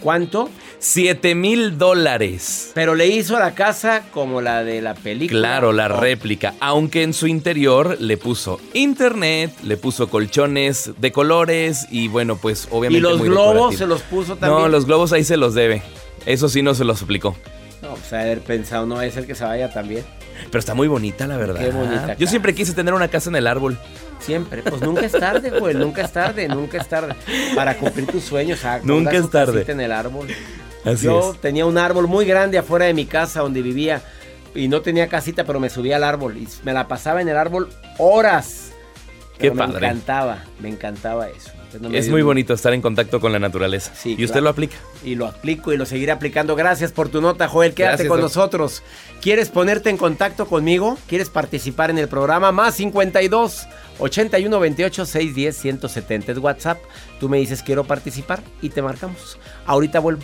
¿Cuánto? 0.02 0.50
7 0.80 1.36
mil 1.36 1.78
dólares. 1.78 2.72
Pero 2.74 2.96
le 2.96 3.08
hizo 3.08 3.36
a 3.36 3.40
la 3.40 3.54
casa 3.54 4.04
como 4.12 4.42
la 4.42 4.64
de 4.64 4.82
la 4.82 4.94
película. 4.94 5.40
Claro, 5.40 5.74
la 5.74 5.90
réplica. 5.90 6.54
Aunque 6.62 7.04
en 7.04 7.14
su 7.14 7.28
interior 7.28 7.98
le 8.00 8.16
puso 8.16 8.62
internet, 8.74 9.52
le 9.64 9.76
puso 9.76 10.10
colchones 10.10 10.92
de 10.98 11.12
colores 11.12 11.88
y 11.92 12.08
bueno, 12.08 12.38
pues 12.38 12.68
obviamente. 12.72 12.98
¿Y 12.98 13.02
los 13.02 13.22
globos 13.22 13.76
se 13.76 13.86
los 13.86 14.02
puso 14.04 14.38
también? 14.38 14.62
No, 14.64 14.70
los 14.70 14.86
globos 14.86 15.12
ahí 15.12 15.26
se 15.26 15.36
los 15.38 15.54
debe. 15.54 15.84
Eso 16.26 16.48
sí 16.48 16.62
no 16.62 16.74
se 16.74 16.86
los 16.86 17.00
explicó. 17.00 17.36
No, 17.82 17.94
pues 17.96 18.14
haber 18.14 18.40
pensado, 18.42 18.86
no 18.86 19.02
es 19.02 19.18
el 19.18 19.26
que 19.28 19.36
se 19.36 19.44
vaya 19.44 19.72
también. 19.72 20.06
Pero 20.46 20.60
está 20.60 20.74
muy 20.74 20.88
bonita, 20.88 21.28
la 21.28 21.36
verdad. 21.36 21.60
Qué 21.60 21.72
bonita. 21.72 22.16
Yo 22.16 22.28
siempre 22.28 22.56
quise 22.56 22.74
tener 22.74 22.94
una 22.94 23.10
casa 23.10 23.30
en 23.30 23.36
el 23.36 23.48
árbol. 23.48 23.78
Siempre, 24.20 24.64
pues 24.64 24.82
nunca 24.82 25.06
es 25.06 25.12
tarde, 25.12 25.60
güey, 25.60 25.76
nunca 25.76 26.04
es 26.04 26.12
tarde, 26.12 26.48
nunca 26.48 26.78
es 26.78 26.88
tarde. 26.88 27.16
Para 27.56 27.78
cumplir 27.78 28.08
tus 28.08 28.24
sueños, 28.24 28.64
ah, 28.66 28.80
nunca 28.84 29.12
es 29.12 29.30
tarde. 29.30 29.66
en 29.68 29.82
el 29.82 29.92
árbol. 29.92 30.28
Yo 31.02 31.36
tenía 31.42 31.66
un 31.66 31.78
árbol 31.78 32.08
muy 32.08 32.26
grande 32.26 32.58
afuera 32.58 32.86
de 32.86 32.94
mi 32.94 33.06
casa 33.06 33.42
donde 33.42 33.62
vivía 33.62 34.02
y 34.56 34.68
no 34.68 34.82
tenía 34.82 35.08
casita, 35.08 35.44
pero 35.44 35.60
me 35.60 35.70
subía 35.70 35.98
al 35.98 36.04
árbol 36.04 36.38
y 36.38 36.48
me 36.64 36.74
la 36.74 36.88
pasaba 36.88 37.22
en 37.22 37.30
el 37.30 37.38
árbol 37.38 37.70
horas. 37.98 38.72
Qué 39.38 39.52
padre. 39.52 39.80
Me 39.80 39.88
encantaba, 39.88 40.44
me 40.60 40.70
encantaba 40.70 41.30
eso. 41.30 41.52
es 41.94 42.10
muy 42.10 42.22
bonito 42.24 42.54
estar 42.54 42.74
en 42.74 42.82
contacto 42.82 43.22
con 43.22 43.32
la 43.32 43.40
naturaleza. 43.40 43.94
Sí, 43.96 44.16
y 44.18 44.26
usted 44.26 44.42
lo 44.42 44.50
aplica. 44.50 44.76
Y 45.04 45.16
lo 45.16 45.28
aplico 45.28 45.72
y 45.72 45.78
lo 45.78 45.86
seguiré 45.86 46.12
aplicando. 46.12 46.58
Gracias 46.58 46.92
por 46.92 47.08
tu 47.08 47.22
nota, 47.22 47.48
Joel. 47.48 47.74
Quédate 47.74 48.08
con 48.08 48.20
nosotros. 48.20 48.84
¿Quieres 49.22 49.50
ponerte 49.50 49.90
en 49.90 49.96
contacto 49.96 50.46
conmigo? 50.46 50.98
¿Quieres 51.08 51.30
participar 51.30 51.90
en 51.90 52.00
el 52.00 52.10
programa? 52.10 52.52
Más 52.52 52.76
52 52.76 53.68
81 54.00 54.60
28 54.60 55.06
610 55.06 55.58
170 55.58 56.32
es 56.34 56.38
WhatsApp. 56.38 56.80
Tú 57.22 57.30
me 57.30 57.38
dices 57.38 57.64
quiero 57.64 57.86
participar 57.86 58.42
y 58.62 58.70
te 58.70 58.82
marcamos. 58.82 59.40
Ahorita 59.66 60.00
vuelvo. 60.00 60.24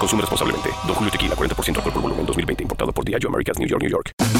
Consume 0.00 0.22
responsablemente. 0.22 0.70
Don 0.86 0.94
Julio 0.94 1.10
Tequila, 1.10 1.36
40% 1.36 1.76
alcohol 1.76 1.92
por 1.92 2.02
volumen, 2.02 2.24
2020. 2.24 2.62
Importado 2.62 2.90
por 2.90 3.04
Diageo 3.04 3.28
Americas, 3.28 3.58
New 3.58 3.68
York, 3.68 3.82
New 3.82 3.90
York. 3.90 4.39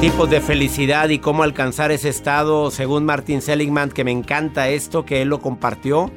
Tipos 0.00 0.30
de 0.30 0.40
felicidad 0.40 1.10
y 1.10 1.18
cómo 1.18 1.42
alcanzar 1.42 1.92
ese 1.92 2.08
estado, 2.08 2.70
según 2.70 3.04
Martin 3.04 3.42
Seligman, 3.42 3.90
que 3.90 4.02
me 4.02 4.10
encanta 4.10 4.70
esto, 4.70 5.04
que 5.04 5.20
él 5.20 5.28
lo 5.28 5.42
compartió. 5.42 6.10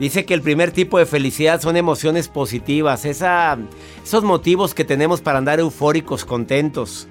Dice 0.00 0.24
que 0.24 0.34
el 0.34 0.42
primer 0.42 0.72
tipo 0.72 0.98
de 0.98 1.06
felicidad 1.06 1.60
son 1.60 1.76
emociones 1.76 2.26
positivas, 2.26 3.04
esa, 3.04 3.56
esos 4.02 4.24
motivos 4.24 4.74
que 4.74 4.84
tenemos 4.84 5.20
para 5.20 5.38
andar 5.38 5.60
eufóricos, 5.60 6.24
contentos. 6.24 7.06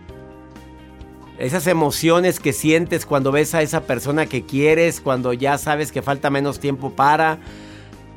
Esas 1.40 1.66
emociones 1.68 2.42
que 2.42 2.52
sientes 2.52 3.06
cuando 3.06 3.32
ves 3.32 3.56
a 3.56 3.62
esa 3.62 3.84
persona 3.84 4.26
que 4.26 4.46
quieres, 4.46 5.00
cuando 5.00 5.32
ya 5.32 5.58
sabes 5.58 5.94
que 5.94 6.02
falta 6.02 6.30
menos 6.30 6.60
tiempo 6.60 6.92
para. 6.92 7.40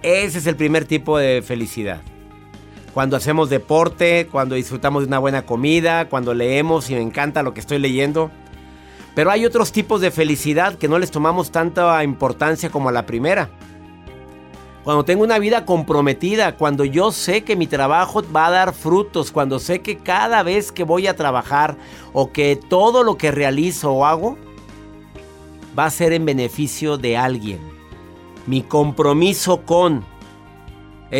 Ese 0.02 0.38
es 0.38 0.46
el 0.48 0.56
primer 0.56 0.86
tipo 0.86 1.18
de 1.18 1.40
felicidad. 1.40 2.02
Cuando 2.94 3.16
hacemos 3.16 3.50
deporte, 3.50 4.28
cuando 4.30 4.54
disfrutamos 4.54 5.02
de 5.02 5.08
una 5.08 5.18
buena 5.18 5.44
comida, 5.44 6.08
cuando 6.08 6.32
leemos 6.32 6.88
y 6.90 6.94
me 6.94 7.02
encanta 7.02 7.42
lo 7.42 7.52
que 7.52 7.58
estoy 7.58 7.78
leyendo. 7.78 8.30
Pero 9.16 9.32
hay 9.32 9.44
otros 9.44 9.72
tipos 9.72 10.00
de 10.00 10.12
felicidad 10.12 10.78
que 10.78 10.86
no 10.86 11.00
les 11.00 11.10
tomamos 11.10 11.50
tanta 11.50 12.02
importancia 12.04 12.70
como 12.70 12.88
a 12.88 12.92
la 12.92 13.04
primera. 13.04 13.50
Cuando 14.84 15.04
tengo 15.04 15.24
una 15.24 15.40
vida 15.40 15.64
comprometida, 15.64 16.56
cuando 16.56 16.84
yo 16.84 17.10
sé 17.10 17.42
que 17.42 17.56
mi 17.56 17.66
trabajo 17.66 18.22
va 18.32 18.46
a 18.46 18.50
dar 18.50 18.74
frutos, 18.74 19.32
cuando 19.32 19.58
sé 19.58 19.80
que 19.80 19.98
cada 19.98 20.44
vez 20.44 20.70
que 20.70 20.84
voy 20.84 21.08
a 21.08 21.16
trabajar 21.16 21.76
o 22.12 22.30
que 22.30 22.54
todo 22.54 23.02
lo 23.02 23.16
que 23.16 23.32
realizo 23.32 23.92
o 23.92 24.04
hago 24.04 24.38
va 25.76 25.86
a 25.86 25.90
ser 25.90 26.12
en 26.12 26.26
beneficio 26.26 26.96
de 26.96 27.16
alguien. 27.16 27.58
Mi 28.46 28.62
compromiso 28.62 29.62
con, 29.62 30.04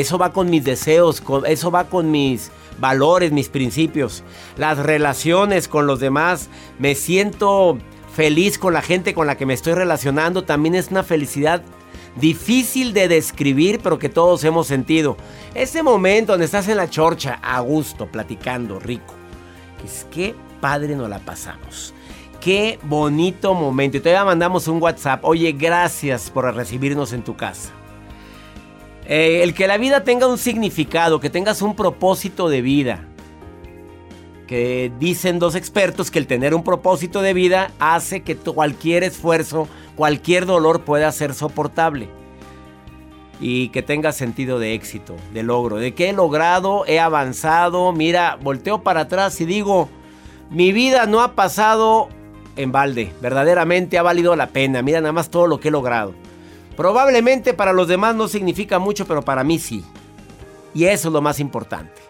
eso 0.00 0.18
va 0.18 0.32
con 0.32 0.50
mis 0.50 0.64
deseos, 0.64 1.22
eso 1.46 1.70
va 1.70 1.84
con 1.84 2.10
mis 2.10 2.50
valores, 2.80 3.30
mis 3.30 3.48
principios, 3.48 4.24
las 4.56 4.78
relaciones 4.78 5.68
con 5.68 5.86
los 5.86 6.00
demás, 6.00 6.48
me 6.78 6.94
siento 6.94 7.78
feliz 8.12 8.58
con 8.58 8.74
la 8.74 8.82
gente 8.82 9.14
con 9.14 9.26
la 9.26 9.36
que 9.36 9.46
me 9.46 9.54
estoy 9.54 9.74
relacionando, 9.74 10.42
también 10.42 10.74
es 10.74 10.90
una 10.90 11.04
felicidad 11.04 11.62
difícil 12.16 12.92
de 12.92 13.08
describir, 13.08 13.80
pero 13.82 13.98
que 13.98 14.08
todos 14.08 14.42
hemos 14.44 14.66
sentido. 14.66 15.16
Ese 15.54 15.82
momento 15.82 16.32
donde 16.32 16.46
estás 16.46 16.68
en 16.68 16.76
la 16.76 16.90
chorcha, 16.90 17.38
a 17.42 17.60
gusto, 17.60 18.06
platicando, 18.06 18.78
rico. 18.80 19.14
Es 19.84 20.06
que 20.10 20.34
padre 20.60 20.96
nos 20.96 21.08
la 21.08 21.18
pasamos. 21.18 21.94
Qué 22.40 22.78
bonito 22.82 23.54
momento. 23.54 23.96
Y 23.96 24.00
todavía 24.00 24.24
mandamos 24.24 24.68
un 24.68 24.82
WhatsApp. 24.82 25.24
Oye, 25.24 25.52
gracias 25.52 26.30
por 26.30 26.52
recibirnos 26.54 27.12
en 27.12 27.22
tu 27.22 27.36
casa. 27.36 27.70
Eh, 29.06 29.42
el 29.42 29.54
que 29.54 29.66
la 29.66 29.76
vida 29.76 30.04
tenga 30.04 30.26
un 30.26 30.38
significado, 30.38 31.20
que 31.20 31.30
tengas 31.30 31.62
un 31.62 31.76
propósito 31.76 32.48
de 32.48 32.62
vida. 32.62 33.04
Que 34.46 34.92
dicen 34.98 35.38
dos 35.38 35.54
expertos 35.54 36.10
que 36.10 36.18
el 36.18 36.26
tener 36.26 36.54
un 36.54 36.64
propósito 36.64 37.22
de 37.22 37.34
vida 37.34 37.70
hace 37.78 38.22
que 38.22 38.36
cualquier 38.36 39.02
esfuerzo 39.02 39.68
cualquier 39.96 40.46
dolor 40.46 40.82
pueda 40.82 41.10
ser 41.12 41.34
soportable. 41.34 42.08
Y 43.40 43.68
que 43.70 43.82
tenga 43.82 44.12
sentido 44.12 44.58
de 44.58 44.74
éxito, 44.74 45.16
de 45.32 45.42
logro, 45.42 45.76
de 45.76 45.94
que 45.94 46.08
he 46.08 46.12
logrado, 46.12 46.84
he 46.86 47.00
avanzado. 47.00 47.92
Mira, 47.92 48.38
volteo 48.40 48.82
para 48.82 49.00
atrás 49.00 49.40
y 49.40 49.44
digo, 49.44 49.88
mi 50.50 50.72
vida 50.72 51.06
no 51.06 51.20
ha 51.20 51.34
pasado 51.34 52.08
en 52.56 52.70
balde, 52.70 53.12
verdaderamente 53.20 53.98
ha 53.98 54.02
valido 54.02 54.36
la 54.36 54.48
pena. 54.48 54.82
Mira 54.82 55.00
nada 55.00 55.12
más 55.12 55.30
todo 55.30 55.46
lo 55.46 55.58
que 55.58 55.68
he 55.68 55.72
logrado. 55.72 56.14
Probablemente 56.76 57.54
para 57.54 57.72
los 57.72 57.88
demás 57.88 58.14
no 58.14 58.28
significa 58.28 58.78
mucho, 58.78 59.06
pero 59.06 59.22
para 59.22 59.44
mí 59.44 59.58
sí. 59.58 59.84
Y 60.74 60.84
eso 60.84 61.08
es 61.08 61.12
lo 61.12 61.22
más 61.22 61.38
importante. 61.38 62.02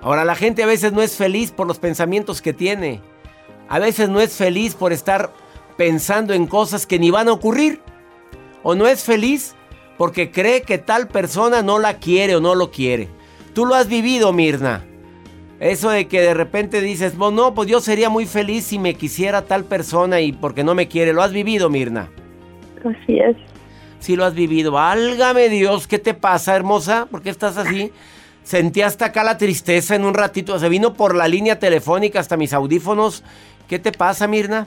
Ahora, 0.00 0.24
la 0.24 0.36
gente 0.36 0.62
a 0.62 0.66
veces 0.66 0.92
no 0.92 1.02
es 1.02 1.16
feliz 1.16 1.50
por 1.50 1.66
los 1.66 1.78
pensamientos 1.78 2.40
que 2.40 2.52
tiene. 2.52 3.00
A 3.68 3.78
veces 3.78 4.08
no 4.08 4.20
es 4.20 4.34
feliz 4.34 4.74
por 4.74 4.92
estar 4.92 5.32
pensando 5.76 6.34
en 6.34 6.46
cosas 6.46 6.86
que 6.86 6.98
ni 6.98 7.10
van 7.10 7.28
a 7.28 7.32
ocurrir. 7.32 7.80
O 8.62 8.74
no 8.74 8.86
es 8.86 9.02
feliz 9.02 9.54
porque 9.96 10.30
cree 10.30 10.62
que 10.62 10.78
tal 10.78 11.08
persona 11.08 11.62
no 11.62 11.80
la 11.80 11.98
quiere 11.98 12.36
o 12.36 12.40
no 12.40 12.54
lo 12.54 12.70
quiere. 12.70 13.08
Tú 13.54 13.66
lo 13.66 13.74
has 13.74 13.88
vivido, 13.88 14.32
Mirna. 14.32 14.84
Eso 15.58 15.90
de 15.90 16.06
que 16.06 16.20
de 16.20 16.34
repente 16.34 16.80
dices, 16.80 17.14
no, 17.16 17.54
pues 17.54 17.68
yo 17.68 17.80
sería 17.80 18.08
muy 18.08 18.26
feliz 18.26 18.64
si 18.66 18.78
me 18.78 18.94
quisiera 18.94 19.42
tal 19.42 19.64
persona 19.64 20.20
y 20.20 20.30
porque 20.32 20.62
no 20.62 20.76
me 20.76 20.86
quiere. 20.86 21.12
¿Lo 21.12 21.22
has 21.22 21.32
vivido, 21.32 21.68
Mirna? 21.68 22.10
Así 22.84 23.18
es. 23.18 23.36
Sí 23.98 24.16
lo 24.16 24.24
has 24.24 24.34
vivido. 24.34 24.72
Válgame 24.72 25.48
Dios, 25.48 25.86
¿qué 25.86 25.98
te 25.98 26.14
pasa, 26.14 26.54
hermosa? 26.54 27.06
¿Por 27.10 27.22
qué 27.22 27.30
estás 27.30 27.56
así? 27.56 27.92
Sentí 28.42 28.82
hasta 28.82 29.06
acá 29.06 29.24
la 29.24 29.36
tristeza 29.36 29.94
en 29.94 30.04
un 30.04 30.14
ratito. 30.14 30.58
Se 30.58 30.68
vino 30.68 30.94
por 30.94 31.14
la 31.14 31.28
línea 31.28 31.58
telefónica 31.58 32.20
hasta 32.20 32.36
mis 32.36 32.52
audífonos. 32.52 33.24
¿Qué 33.68 33.78
te 33.78 33.92
pasa, 33.92 34.26
Mirna? 34.26 34.66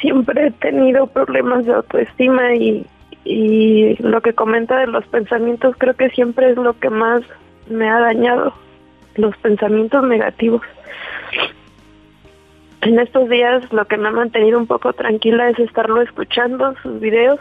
siempre 0.00 0.48
he 0.48 0.50
tenido 0.52 1.06
problemas 1.06 1.64
de 1.64 1.74
autoestima 1.74 2.54
y, 2.54 2.86
y 3.24 3.96
lo 4.02 4.20
que 4.20 4.32
comenta 4.32 4.78
de 4.78 4.86
los 4.86 5.06
pensamientos 5.06 5.74
creo 5.78 5.94
que 5.94 6.10
siempre 6.10 6.50
es 6.50 6.56
lo 6.56 6.78
que 6.78 6.90
más 6.90 7.22
me 7.68 7.88
ha 7.88 8.00
dañado, 8.00 8.54
los 9.16 9.36
pensamientos 9.38 10.04
negativos. 10.04 10.62
En 12.82 12.98
estos 12.98 13.28
días 13.28 13.70
lo 13.72 13.84
que 13.86 13.96
me 13.96 14.08
ha 14.08 14.12
mantenido 14.12 14.58
un 14.58 14.66
poco 14.66 14.92
tranquila 14.92 15.50
es 15.50 15.58
estarlo 15.58 16.00
escuchando, 16.00 16.74
sus 16.82 17.00
videos, 17.00 17.40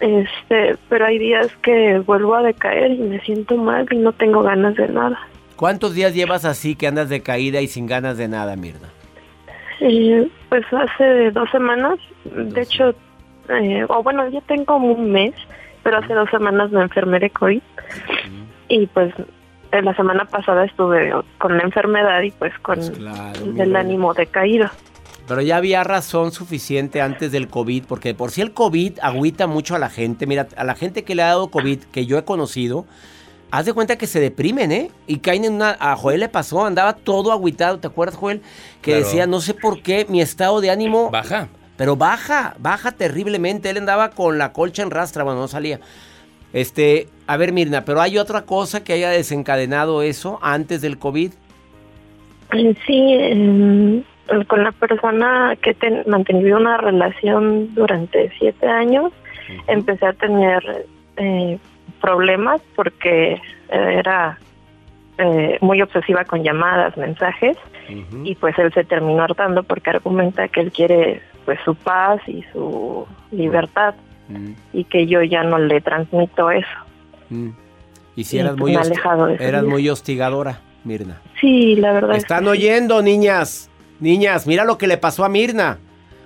este, 0.00 0.76
pero 0.88 1.06
hay 1.06 1.18
días 1.18 1.48
que 1.62 2.00
vuelvo 2.00 2.34
a 2.34 2.42
decaer 2.42 2.90
y 2.92 2.98
me 2.98 3.20
siento 3.20 3.56
mal 3.56 3.86
y 3.90 3.96
no 3.96 4.12
tengo 4.12 4.42
ganas 4.42 4.74
de 4.74 4.88
nada. 4.88 5.18
¿Cuántos 5.56 5.94
días 5.94 6.14
llevas 6.14 6.44
así 6.44 6.74
que 6.74 6.88
andas 6.88 7.08
decaída 7.08 7.60
y 7.60 7.68
sin 7.68 7.86
ganas 7.86 8.18
de 8.18 8.28
nada, 8.28 8.56
Mirna? 8.56 8.88
Eh, 9.80 10.28
pues 10.48 10.64
hace 10.72 11.30
dos 11.30 11.48
semanas, 11.50 11.98
de 12.24 12.60
hecho, 12.60 12.94
eh, 13.48 13.84
o 13.88 14.02
bueno, 14.02 14.28
ya 14.28 14.40
tengo 14.42 14.76
un 14.76 15.12
mes, 15.12 15.34
pero 15.82 15.98
hace 15.98 16.12
dos 16.12 16.28
semanas 16.30 16.70
me 16.70 16.82
enfermé 16.82 17.20
de 17.20 17.30
COVID 17.30 17.62
y 18.68 18.86
pues 18.88 19.14
la 19.82 19.94
semana 19.94 20.24
pasada 20.24 20.64
estuve 20.64 21.12
con 21.38 21.56
la 21.56 21.62
enfermedad 21.62 22.22
y 22.22 22.30
pues 22.30 22.52
con 22.60 22.76
pues 22.76 22.90
el 22.90 23.76
ánimo 23.76 24.14
decaído. 24.14 24.68
Pero 25.26 25.40
ya 25.40 25.56
había 25.56 25.82
razón 25.84 26.32
suficiente 26.32 27.00
antes 27.00 27.32
del 27.32 27.48
COVID, 27.48 27.84
porque 27.86 28.14
por 28.14 28.30
si 28.30 28.42
el 28.42 28.52
COVID 28.52 28.98
agüita 29.00 29.46
mucho 29.46 29.74
a 29.74 29.78
la 29.78 29.88
gente. 29.88 30.26
Mira, 30.26 30.48
a 30.56 30.64
la 30.64 30.74
gente 30.74 31.02
que 31.04 31.14
le 31.14 31.22
ha 31.22 31.28
dado 31.28 31.48
COVID, 31.48 31.84
que 31.84 32.04
yo 32.04 32.18
he 32.18 32.24
conocido, 32.24 32.84
haz 33.50 33.64
de 33.64 33.72
cuenta 33.72 33.96
que 33.96 34.06
se 34.06 34.20
deprimen, 34.20 34.70
¿eh? 34.70 34.90
Y 35.06 35.20
caen 35.20 35.46
en 35.46 35.54
una... 35.54 35.76
A 35.80 35.96
Joel 35.96 36.20
le 36.20 36.28
pasó, 36.28 36.66
andaba 36.66 36.92
todo 36.94 37.32
agüitado, 37.32 37.78
¿te 37.78 37.86
acuerdas, 37.86 38.16
Joel? 38.16 38.42
Que 38.82 38.96
decía, 38.96 39.26
no 39.26 39.40
sé 39.40 39.54
por 39.54 39.80
qué, 39.80 40.06
mi 40.08 40.20
estado 40.20 40.60
de 40.60 40.70
ánimo... 40.70 41.10
Baja. 41.10 41.48
Pero 41.76 41.96
baja, 41.96 42.54
baja 42.58 42.92
terriblemente. 42.92 43.70
Él 43.70 43.78
andaba 43.78 44.10
con 44.10 44.38
la 44.38 44.52
colcha 44.52 44.82
en 44.82 44.90
rastra, 44.90 45.24
bueno, 45.24 45.40
no 45.40 45.48
salía. 45.48 45.80
Este, 46.54 47.08
a 47.26 47.36
ver, 47.36 47.52
Mirna, 47.52 47.84
pero 47.84 48.00
hay 48.00 48.16
otra 48.16 48.42
cosa 48.42 48.84
que 48.84 48.92
haya 48.92 49.10
desencadenado 49.10 50.02
eso 50.02 50.38
antes 50.40 50.80
del 50.80 50.98
COVID. 50.98 51.32
Sí, 52.86 53.14
em, 53.18 54.04
con 54.46 54.62
la 54.62 54.70
persona 54.70 55.56
que 55.60 55.76
he 55.80 56.08
mantenido 56.08 56.56
una 56.56 56.76
relación 56.76 57.74
durante 57.74 58.30
siete 58.38 58.68
años, 58.68 59.12
empecé 59.66 60.06
a 60.06 60.12
tener 60.12 60.86
eh, 61.16 61.58
problemas 62.00 62.62
porque 62.76 63.32
eh, 63.32 63.40
era 63.68 64.38
eh, 65.18 65.58
muy 65.60 65.82
obsesiva 65.82 66.24
con 66.24 66.44
llamadas, 66.44 66.96
mensajes, 66.96 67.56
y 68.22 68.36
pues 68.36 68.56
él 68.60 68.72
se 68.72 68.84
terminó 68.84 69.24
hartando 69.24 69.64
porque 69.64 69.90
argumenta 69.90 70.46
que 70.46 70.60
él 70.60 70.70
quiere 70.70 71.20
pues 71.44 71.58
su 71.64 71.74
paz 71.74 72.20
y 72.28 72.44
su 72.52 73.06
libertad 73.32 73.96
y 74.72 74.84
que 74.84 75.06
yo 75.06 75.22
ya 75.22 75.42
no 75.42 75.58
le 75.58 75.80
transmito 75.80 76.50
eso. 76.50 76.66
Y 78.16 78.24
si 78.24 78.38
eras, 78.38 78.56
muy, 78.56 78.74
eras 79.38 79.64
muy 79.64 79.88
hostigadora, 79.88 80.60
Mirna. 80.84 81.20
Sí, 81.40 81.76
la 81.76 81.92
verdad. 81.92 82.16
Están 82.16 82.46
oyendo, 82.46 83.02
niñas. 83.02 83.70
Niñas, 84.00 84.46
mira 84.46 84.64
lo 84.64 84.78
que 84.78 84.86
le 84.86 84.98
pasó 84.98 85.24
a 85.24 85.28
Mirna. 85.28 85.78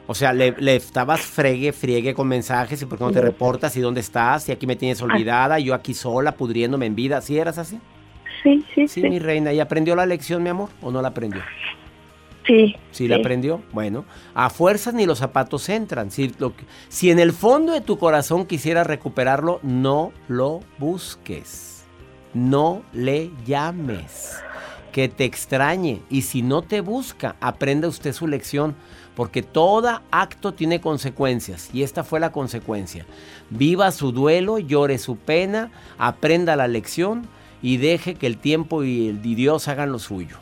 O 0.06 0.14
sea, 0.14 0.32
le, 0.32 0.54
estabas 0.74 1.20
fregue, 1.20 1.72
friegue 1.72 2.14
con 2.14 2.28
mensajes 2.28 2.80
y 2.80 2.86
por 2.86 2.96
qué 2.96 3.04
no 3.04 3.12
te 3.12 3.20
reportas 3.20 3.76
y 3.76 3.80
dónde 3.80 4.00
estás 4.00 4.48
y 4.48 4.52
aquí 4.52 4.66
me 4.66 4.74
tienes 4.74 5.02
olvidada, 5.02 5.60
y 5.60 5.64
yo 5.64 5.74
aquí 5.74 5.92
sola 5.92 6.32
pudriéndome 6.32 6.86
en 6.86 6.94
vida. 6.94 7.20
¿Sí 7.20 7.38
eras 7.38 7.58
así? 7.58 7.78
Sí, 8.42 8.64
sí, 8.74 8.88
sí. 8.88 9.02
Sí, 9.02 9.08
mi 9.08 9.18
reina. 9.18 9.52
¿Y 9.52 9.60
aprendió 9.60 9.94
la 9.94 10.06
lección, 10.06 10.42
mi 10.42 10.48
amor? 10.48 10.70
¿O 10.80 10.90
no 10.90 11.02
la 11.02 11.08
aprendió? 11.08 11.42
Sí. 12.48 12.74
¿Sí, 12.92 13.08
la 13.08 13.16
aprendió? 13.16 13.62
Bueno, 13.72 14.06
a 14.34 14.48
fuerzas 14.48 14.94
ni 14.94 15.04
los 15.04 15.18
zapatos 15.18 15.68
entran. 15.68 16.10
Si, 16.10 16.32
lo, 16.38 16.54
si 16.88 17.10
en 17.10 17.18
el 17.18 17.32
fondo 17.32 17.72
de 17.74 17.82
tu 17.82 17.98
corazón 17.98 18.46
quisieras 18.46 18.86
recuperarlo, 18.86 19.60
no 19.62 20.12
lo 20.28 20.60
busques. 20.78 21.84
No 22.32 22.82
le 22.94 23.30
llames. 23.44 24.38
Que 24.92 25.08
te 25.08 25.26
extrañe. 25.26 26.00
Y 26.08 26.22
si 26.22 26.40
no 26.40 26.62
te 26.62 26.80
busca, 26.80 27.36
aprenda 27.40 27.86
usted 27.86 28.14
su 28.14 28.26
lección 28.26 28.74
porque 29.14 29.42
todo 29.42 30.00
acto 30.12 30.54
tiene 30.54 30.80
consecuencias 30.80 31.70
y 31.72 31.82
esta 31.82 32.04
fue 32.04 32.20
la 32.20 32.30
consecuencia. 32.30 33.04
Viva 33.50 33.90
su 33.90 34.12
duelo, 34.12 34.60
llore 34.60 34.96
su 34.96 35.16
pena, 35.16 35.72
aprenda 35.98 36.54
la 36.54 36.68
lección 36.68 37.26
y 37.60 37.78
deje 37.78 38.14
que 38.14 38.28
el 38.28 38.38
tiempo 38.38 38.84
y 38.84 39.08
el 39.08 39.20
Dios 39.20 39.66
hagan 39.66 39.90
lo 39.90 39.98
suyo. 39.98 40.36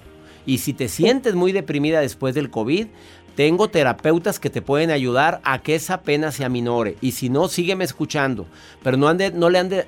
Y 0.47 0.59
si 0.59 0.73
te 0.73 0.89
sientes 0.89 1.35
muy 1.35 1.53
deprimida 1.53 2.01
después 2.01 2.35
del 2.35 2.51
COVID, 2.51 2.87
tengo 3.35 3.69
terapeutas 3.69 4.41
que 4.41 4.49
te 4.49 4.63
pueden 4.63 4.91
ayudar 4.91 5.41
a 5.45 5.61
que 5.61 5.75
esa 5.75 6.01
pena 6.03 6.33
se 6.33 6.45
aminore. 6.45 6.97
Y 7.01 7.13
si 7.13 7.29
no, 7.29 7.49
sígueme 7.49 7.85
escuchando. 7.85 8.47
Pero 8.83 8.97
no, 8.97 9.09
ande, 9.09 9.31
no 9.33 9.51
le 9.51 9.59
ande, 9.59 9.87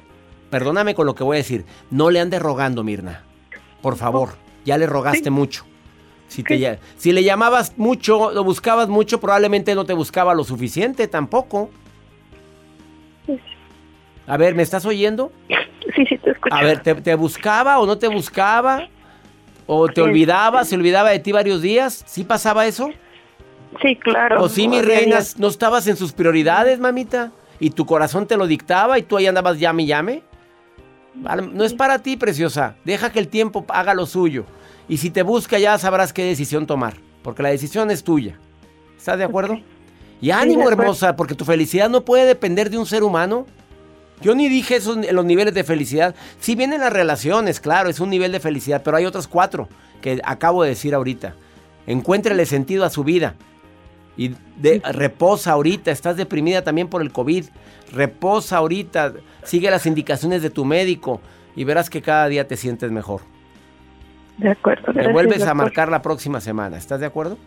perdóname 0.50 0.94
con 0.94 1.06
lo 1.06 1.14
que 1.14 1.24
voy 1.24 1.36
a 1.36 1.38
decir, 1.38 1.64
no 1.90 2.10
le 2.10 2.20
ande 2.20 2.38
rogando, 2.38 2.84
Mirna. 2.84 3.24
Por 3.80 3.96
favor, 3.96 4.30
ya 4.64 4.76
le 4.76 4.86
rogaste 4.86 5.30
mucho. 5.30 5.64
Si, 6.26 6.42
te, 6.42 6.78
si 6.98 7.12
le 7.12 7.24
llamabas 7.24 7.78
mucho, 7.78 8.32
lo 8.32 8.44
buscabas 8.44 8.88
mucho, 8.88 9.18
probablemente 9.18 9.74
no 9.74 9.86
te 9.86 9.94
buscaba 9.94 10.34
lo 10.34 10.44
suficiente 10.44 11.08
tampoco. 11.08 11.70
A 14.26 14.36
ver, 14.36 14.54
¿me 14.54 14.62
estás 14.62 14.84
oyendo? 14.84 15.32
Sí, 15.96 16.04
sí, 16.06 16.18
te 16.18 16.32
escucho. 16.32 16.54
A 16.54 16.62
ver, 16.62 16.80
¿te, 16.82 17.14
buscaba 17.14 17.78
o 17.78 17.86
no 17.86 17.96
te 17.96 18.08
buscaba? 18.08 18.88
¿O 19.70 19.86
te 19.86 20.00
olvidaba? 20.00 20.64
¿Se 20.64 20.74
olvidaba 20.74 21.10
de 21.10 21.18
ti 21.18 21.30
varios 21.30 21.60
días? 21.60 22.02
¿Sí 22.06 22.24
pasaba 22.24 22.66
eso? 22.66 22.90
Sí, 23.82 23.96
claro. 23.96 24.42
¿O 24.42 24.48
sí, 24.48 24.66
mi 24.66 24.80
reina, 24.80 25.18
no 25.36 25.48
estabas 25.48 25.86
en 25.86 25.96
sus 25.96 26.12
prioridades, 26.12 26.80
mamita? 26.80 27.32
¿Y 27.60 27.70
tu 27.70 27.84
corazón 27.84 28.26
te 28.26 28.38
lo 28.38 28.46
dictaba 28.46 28.98
y 28.98 29.02
tú 29.02 29.18
ahí 29.18 29.26
andabas 29.26 29.58
llame 29.58 29.82
y 29.82 29.86
llame? 29.86 30.22
No 31.52 31.64
es 31.64 31.74
para 31.74 31.98
ti, 31.98 32.16
preciosa. 32.16 32.76
Deja 32.86 33.12
que 33.12 33.18
el 33.18 33.28
tiempo 33.28 33.66
haga 33.68 33.92
lo 33.92 34.06
suyo. 34.06 34.46
Y 34.88 34.96
si 34.96 35.10
te 35.10 35.22
busca 35.22 35.58
ya 35.58 35.76
sabrás 35.76 36.14
qué 36.14 36.24
decisión 36.24 36.66
tomar. 36.66 36.94
Porque 37.22 37.42
la 37.42 37.50
decisión 37.50 37.90
es 37.90 38.02
tuya. 38.02 38.38
¿Estás 38.96 39.18
de 39.18 39.24
acuerdo? 39.24 39.60
Y 40.22 40.30
ánimo, 40.30 40.66
hermosa, 40.66 41.14
porque 41.14 41.34
tu 41.34 41.44
felicidad 41.44 41.90
no 41.90 42.06
puede 42.06 42.24
depender 42.24 42.70
de 42.70 42.78
un 42.78 42.86
ser 42.86 43.02
humano. 43.02 43.44
Yo 44.20 44.34
ni 44.34 44.48
dije 44.48 44.76
esos 44.76 44.96
los 45.12 45.24
niveles 45.24 45.54
de 45.54 45.64
felicidad. 45.64 46.14
Si 46.40 46.54
vienen 46.54 46.80
las 46.80 46.92
relaciones, 46.92 47.60
claro, 47.60 47.88
es 47.88 48.00
un 48.00 48.10
nivel 48.10 48.32
de 48.32 48.40
felicidad, 48.40 48.82
pero 48.84 48.96
hay 48.96 49.06
otros 49.06 49.28
cuatro 49.28 49.68
que 50.00 50.20
acabo 50.24 50.62
de 50.62 50.70
decir 50.70 50.94
ahorita. 50.94 51.34
Encuéntrele 51.86 52.46
sentido 52.46 52.84
a 52.84 52.90
su 52.90 53.04
vida. 53.04 53.34
Y 54.16 54.34
de, 54.56 54.82
reposa 54.92 55.52
ahorita, 55.52 55.92
estás 55.92 56.16
deprimida 56.16 56.62
también 56.62 56.88
por 56.88 57.02
el 57.02 57.12
COVID. 57.12 57.46
Reposa 57.92 58.56
ahorita, 58.56 59.14
sigue 59.44 59.70
las 59.70 59.86
indicaciones 59.86 60.42
de 60.42 60.50
tu 60.50 60.64
médico 60.64 61.20
y 61.54 61.64
verás 61.64 61.88
que 61.88 62.02
cada 62.02 62.28
día 62.28 62.46
te 62.46 62.56
sientes 62.56 62.90
mejor. 62.90 63.20
De 64.38 64.50
acuerdo. 64.50 64.92
Me 64.92 65.12
vuelves 65.12 65.42
a 65.42 65.54
marcar 65.54 65.88
la 65.88 66.02
próxima 66.02 66.40
semana, 66.40 66.76
¿estás 66.76 67.00
de 67.00 67.06
acuerdo? 67.06 67.38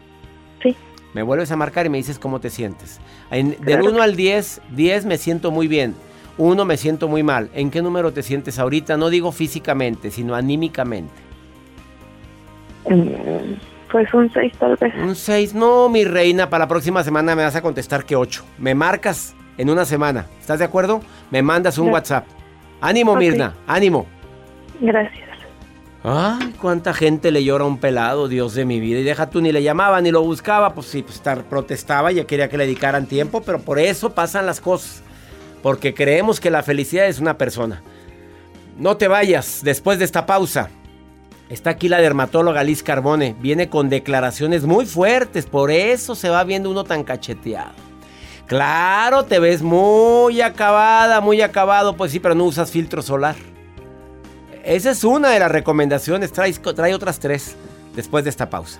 Sí. 0.63 0.75
Me 1.13 1.23
vuelves 1.23 1.51
a 1.51 1.57
marcar 1.57 1.85
y 1.85 1.89
me 1.89 1.97
dices 1.97 2.19
cómo 2.19 2.39
te 2.39 2.49
sientes. 2.49 2.99
del 3.29 3.81
1 3.81 4.01
al 4.01 4.15
10, 4.15 4.61
10 4.71 5.05
me 5.05 5.17
siento 5.17 5.51
muy 5.51 5.67
bien. 5.67 5.93
1 6.41 6.65
me 6.65 6.75
siento 6.75 7.07
muy 7.07 7.21
mal. 7.21 7.49
¿En 7.53 7.69
qué 7.69 7.81
número 7.81 8.11
te 8.11 8.23
sientes 8.23 8.57
ahorita? 8.57 8.97
No 8.97 9.09
digo 9.09 9.31
físicamente, 9.31 10.09
sino 10.09 10.33
anímicamente. 10.33 11.13
Mm, 12.89 13.53
pues 13.91 14.11
un 14.13 14.31
6 14.33 14.53
tal 14.57 14.75
vez. 14.77 14.93
Un 14.95 15.15
6, 15.15 15.53
no, 15.53 15.87
mi 15.87 16.03
reina, 16.03 16.49
para 16.49 16.65
la 16.65 16.67
próxima 16.67 17.03
semana 17.03 17.35
me 17.35 17.43
vas 17.43 17.55
a 17.55 17.61
contestar 17.61 18.05
que 18.05 18.15
8. 18.15 18.43
Me 18.57 18.73
marcas 18.73 19.35
en 19.59 19.69
una 19.69 19.85
semana. 19.85 20.25
¿Estás 20.39 20.57
de 20.57 20.65
acuerdo? 20.65 21.01
Me 21.29 21.43
mandas 21.43 21.77
un 21.77 21.89
WhatsApp. 21.89 22.25
Ánimo, 22.81 23.15
Mirna, 23.15 23.53
ánimo. 23.67 24.07
Gracias. 24.79 25.29
Ay, 26.03 26.55
cuánta 26.59 26.95
gente 26.95 27.29
le 27.29 27.43
llora 27.43 27.65
a 27.65 27.67
un 27.67 27.77
pelado, 27.77 28.27
Dios 28.27 28.55
de 28.55 28.65
mi 28.65 28.79
vida. 28.79 28.99
Y 28.99 29.03
deja 29.03 29.29
tú, 29.29 29.41
ni 29.41 29.51
le 29.51 29.61
llamaba, 29.61 30.01
ni 30.01 30.09
lo 30.09 30.23
buscaba. 30.23 30.73
Pues 30.73 30.87
sí, 30.87 31.03
pues 31.03 31.21
protestaba, 31.47 32.11
ya 32.11 32.25
quería 32.25 32.49
que 32.49 32.57
le 32.57 32.65
dedicaran 32.65 33.05
tiempo, 33.05 33.43
pero 33.43 33.59
por 33.59 33.77
eso 33.77 34.15
pasan 34.15 34.47
las 34.47 34.59
cosas. 34.59 35.03
Porque 35.61 35.93
creemos 35.93 36.39
que 36.39 36.49
la 36.49 36.63
felicidad 36.63 37.07
es 37.07 37.19
una 37.19 37.37
persona. 37.37 37.81
No 38.77 38.97
te 38.97 39.07
vayas 39.07 39.61
después 39.63 39.99
de 39.99 40.05
esta 40.05 40.25
pausa. 40.25 40.69
Está 41.49 41.71
aquí 41.71 41.89
la 41.89 41.99
dermatóloga 41.99 42.63
Liz 42.63 42.81
Carbone. 42.81 43.35
Viene 43.39 43.69
con 43.69 43.89
declaraciones 43.89 44.63
muy 44.63 44.85
fuertes. 44.85 45.45
Por 45.45 45.69
eso 45.69 46.15
se 46.15 46.29
va 46.29 46.43
viendo 46.43 46.69
uno 46.69 46.83
tan 46.83 47.03
cacheteado. 47.03 47.73
Claro, 48.47 49.25
te 49.25 49.39
ves 49.39 49.61
muy 49.61 50.41
acabada, 50.41 51.21
muy 51.21 51.41
acabado. 51.41 51.95
Pues 51.95 52.11
sí, 52.11 52.19
pero 52.19 52.35
no 52.35 52.45
usas 52.45 52.71
filtro 52.71 53.01
solar. 53.01 53.35
Esa 54.63 54.91
es 54.91 55.03
una 55.03 55.29
de 55.29 55.39
las 55.39 55.51
recomendaciones. 55.51 56.31
Trae, 56.31 56.53
trae 56.53 56.93
otras 56.93 57.19
tres 57.19 57.55
después 57.95 58.23
de 58.23 58.29
esta 58.29 58.49
pausa. 58.49 58.79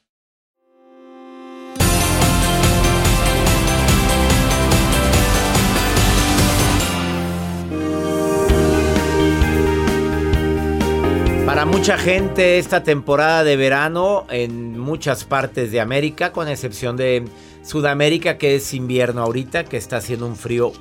Para 11.61 11.71
mucha 11.71 11.95
gente 11.95 12.57
esta 12.57 12.81
temporada 12.81 13.43
de 13.43 13.55
verano 13.55 14.25
en 14.31 14.79
muchas 14.79 15.25
partes 15.25 15.71
de 15.71 15.79
América, 15.79 16.31
con 16.31 16.47
excepción 16.47 16.97
de 16.97 17.25
Sudamérica 17.61 18.39
que 18.39 18.55
es 18.55 18.73
invierno 18.73 19.21
ahorita, 19.21 19.65
que 19.65 19.77
está 19.77 19.97
haciendo 19.97 20.25
un 20.25 20.35
frío 20.35 20.73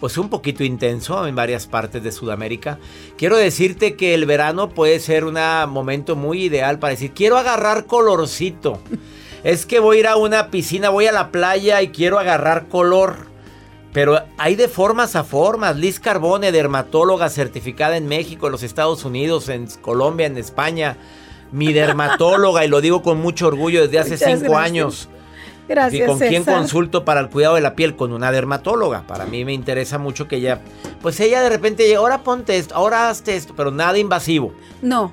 pues 0.00 0.18
un 0.18 0.28
poquito 0.28 0.64
intenso 0.64 1.26
en 1.26 1.34
varias 1.34 1.66
partes 1.66 2.02
de 2.02 2.12
Sudamérica. 2.12 2.78
Quiero 3.16 3.38
decirte 3.38 3.96
que 3.96 4.12
el 4.12 4.26
verano 4.26 4.68
puede 4.68 5.00
ser 5.00 5.24
un 5.24 5.38
momento 5.70 6.14
muy 6.14 6.42
ideal 6.42 6.78
para 6.78 6.90
decir, 6.90 7.12
quiero 7.12 7.38
agarrar 7.38 7.86
colorcito. 7.86 8.82
Es 9.44 9.64
que 9.64 9.78
voy 9.78 9.96
a 9.96 10.00
ir 10.00 10.06
a 10.08 10.16
una 10.16 10.50
piscina, 10.50 10.90
voy 10.90 11.06
a 11.06 11.12
la 11.12 11.30
playa 11.30 11.80
y 11.80 11.88
quiero 11.88 12.18
agarrar 12.18 12.68
color. 12.68 13.27
Pero 13.92 14.20
hay 14.36 14.54
de 14.54 14.68
formas 14.68 15.16
a 15.16 15.24
formas. 15.24 15.76
Liz 15.76 15.98
Carbone, 15.98 16.52
dermatóloga 16.52 17.30
certificada 17.30 17.96
en 17.96 18.06
México, 18.06 18.46
en 18.46 18.52
los 18.52 18.62
Estados 18.62 19.04
Unidos, 19.04 19.48
en 19.48 19.66
Colombia, 19.80 20.26
en 20.26 20.36
España. 20.36 20.96
Mi 21.52 21.72
dermatóloga, 21.72 22.64
y 22.64 22.68
lo 22.68 22.80
digo 22.80 23.02
con 23.02 23.18
mucho 23.18 23.48
orgullo 23.48 23.82
desde 23.82 23.98
hace 23.98 24.10
Muchas 24.12 24.28
cinco 24.40 24.52
gracias. 24.52 24.70
años. 24.70 25.08
Gracias, 25.68 26.02
¿Y 26.02 26.06
con 26.06 26.18
quién 26.18 26.44
consulto 26.44 27.04
para 27.04 27.20
el 27.20 27.28
cuidado 27.28 27.56
de 27.56 27.60
la 27.60 27.74
piel? 27.74 27.94
Con 27.94 28.12
una 28.12 28.32
dermatóloga. 28.32 29.06
Para 29.06 29.26
mí 29.26 29.44
me 29.44 29.52
interesa 29.52 29.98
mucho 29.98 30.26
que 30.26 30.36
ella, 30.36 30.62
pues 31.02 31.20
ella 31.20 31.42
de 31.42 31.50
repente 31.50 31.86
llega, 31.86 31.98
ahora 31.98 32.22
ponte 32.22 32.56
esto, 32.56 32.74
ahora 32.74 33.10
hazte 33.10 33.36
esto, 33.36 33.52
pero 33.54 33.70
nada 33.70 33.98
invasivo. 33.98 34.54
No, 34.80 35.12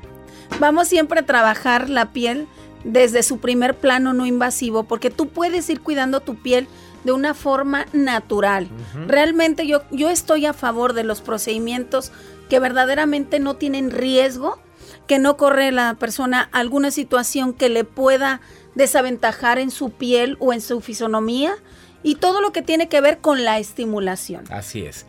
vamos 0.59 0.87
siempre 0.87 1.19
a 1.19 1.25
trabajar 1.25 1.89
la 1.89 2.13
piel 2.13 2.47
desde 2.85 3.21
su 3.23 3.39
primer 3.39 3.75
plano 3.75 4.13
no 4.13 4.25
invasivo, 4.25 4.83
porque 4.83 5.09
tú 5.09 5.27
puedes 5.27 5.69
ir 5.69 5.81
cuidando 5.81 6.21
tu 6.21 6.35
piel 6.35 6.69
de 7.05 7.11
una 7.11 7.33
forma 7.33 7.85
natural. 7.93 8.67
Realmente 9.07 9.65
yo, 9.67 9.83
yo 9.91 10.09
estoy 10.09 10.45
a 10.45 10.53
favor 10.53 10.93
de 10.93 11.03
los 11.03 11.21
procedimientos 11.21 12.11
que 12.49 12.59
verdaderamente 12.59 13.39
no 13.39 13.55
tienen 13.55 13.91
riesgo, 13.91 14.59
que 15.07 15.19
no 15.19 15.37
corre 15.37 15.71
la 15.71 15.93
persona 15.93 16.49
alguna 16.51 16.91
situación 16.91 17.53
que 17.53 17.69
le 17.69 17.83
pueda 17.83 18.41
desaventajar 18.73 19.59
en 19.59 19.71
su 19.71 19.91
piel 19.91 20.35
o 20.39 20.51
en 20.51 20.61
su 20.61 20.81
fisonomía 20.81 21.55
y 22.03 22.15
todo 22.15 22.41
lo 22.41 22.51
que 22.51 22.61
tiene 22.61 22.89
que 22.89 23.01
ver 23.01 23.19
con 23.19 23.43
la 23.45 23.59
estimulación. 23.59 24.43
Así 24.51 24.85
es. 24.85 25.05